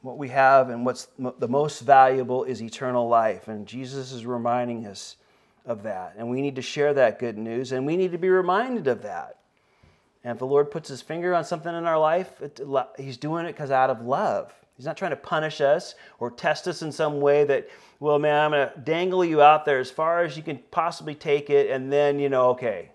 [0.01, 3.47] What we have and what's the most valuable is eternal life.
[3.47, 5.17] And Jesus is reminding us
[5.65, 6.15] of that.
[6.17, 9.03] And we need to share that good news, and we need to be reminded of
[9.03, 9.37] that.
[10.23, 12.59] And if the Lord puts his finger on something in our life, it,
[12.97, 14.53] he's doing it because out of love.
[14.75, 17.69] He's not trying to punish us or test us in some way that,
[17.99, 21.13] well, man, I'm going to dangle you out there as far as you can possibly
[21.15, 22.89] take it, and then, you know, okay.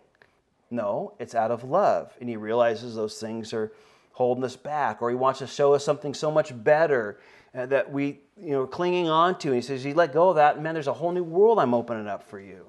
[0.71, 2.13] No, it's out of love.
[2.21, 3.73] And he realizes those things are
[4.13, 7.21] holding us back, or he wants to show us something so much better
[7.55, 9.49] uh, that we, you know, clinging on to.
[9.49, 11.73] And he says, You let go of that, man, there's a whole new world I'm
[11.73, 12.67] opening up for you.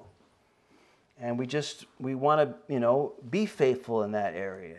[1.20, 4.78] And we just, we want to, you know, be faithful in that area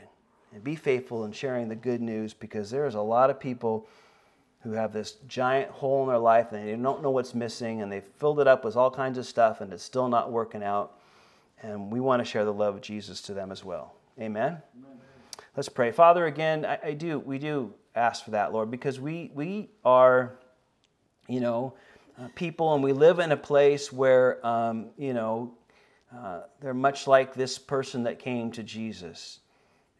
[0.53, 3.87] and be faithful in sharing the good news because there's a lot of people
[4.63, 7.91] who have this giant hole in their life and they don't know what's missing and
[7.91, 10.99] they've filled it up with all kinds of stuff and it's still not working out.
[11.63, 13.95] And we want to share the love of Jesus to them as well.
[14.19, 14.61] Amen?
[14.77, 14.99] Amen.
[15.55, 15.91] Let's pray.
[15.91, 20.37] Father, again, I, I, do, we do ask for that, Lord, because we, we are,
[21.27, 21.73] you know,
[22.19, 25.53] uh, people and we live in a place where, um, you know,
[26.15, 29.39] uh, they're much like this person that came to Jesus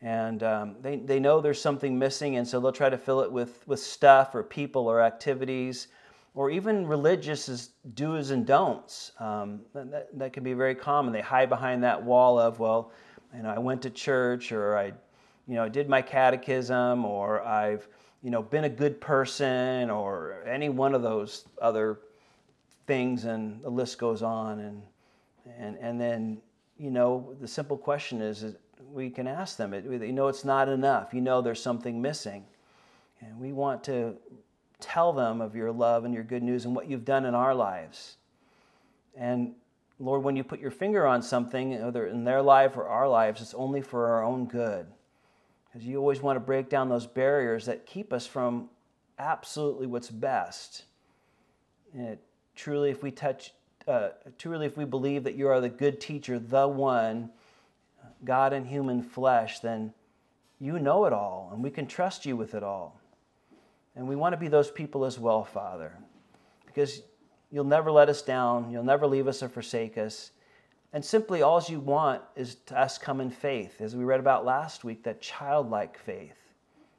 [0.02, 3.32] and um, they, they know there's something missing and so they'll try to fill it
[3.32, 5.88] with, with stuff or people or activities
[6.34, 9.12] or even religious do's and don'ts.
[9.20, 11.14] Um, that, that can be very common.
[11.14, 12.92] They hide behind that wall of well
[13.36, 14.88] you know i went to church or i
[15.48, 17.88] you know did my catechism or i've
[18.22, 22.00] you know been a good person or any one of those other
[22.88, 24.60] things and the list goes on.
[24.60, 24.82] And
[25.58, 26.42] and and then
[26.78, 28.56] you know the simple question is, is
[28.92, 29.74] we can ask them.
[29.74, 31.14] It, you know it's not enough.
[31.14, 32.46] You know there's something missing.
[33.22, 34.16] And we want to
[34.80, 37.54] tell them of your love and your good news and what you've done in our
[37.54, 38.18] lives.
[39.16, 39.54] And
[40.00, 43.42] Lord, when you put your finger on something, whether in their life or our lives,
[43.42, 44.88] it's only for our own good.
[45.68, 48.70] Because you always want to break down those barriers that keep us from
[49.20, 50.86] absolutely what's best.
[51.94, 52.18] And
[52.56, 53.54] truly, if we touch,
[53.88, 57.30] uh, truly, if we believe that you are the good teacher, the one
[58.24, 59.94] God in human flesh, then
[60.60, 63.00] you know it all, and we can trust you with it all.
[63.96, 65.98] And we want to be those people as well, Father,
[66.66, 67.02] because
[67.52, 70.32] you'll never let us down, you'll never leave us or forsake us.
[70.94, 74.46] And simply all you want is to us come in faith, as we read about
[74.46, 76.38] last week, that childlike faith.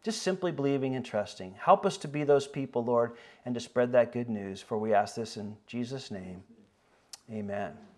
[0.02, 1.54] Just simply believing and trusting.
[1.58, 3.12] Help us to be those people, Lord,
[3.44, 4.60] and to spread that good news.
[4.60, 6.42] For we ask this in Jesus' name.
[7.30, 7.91] Amen.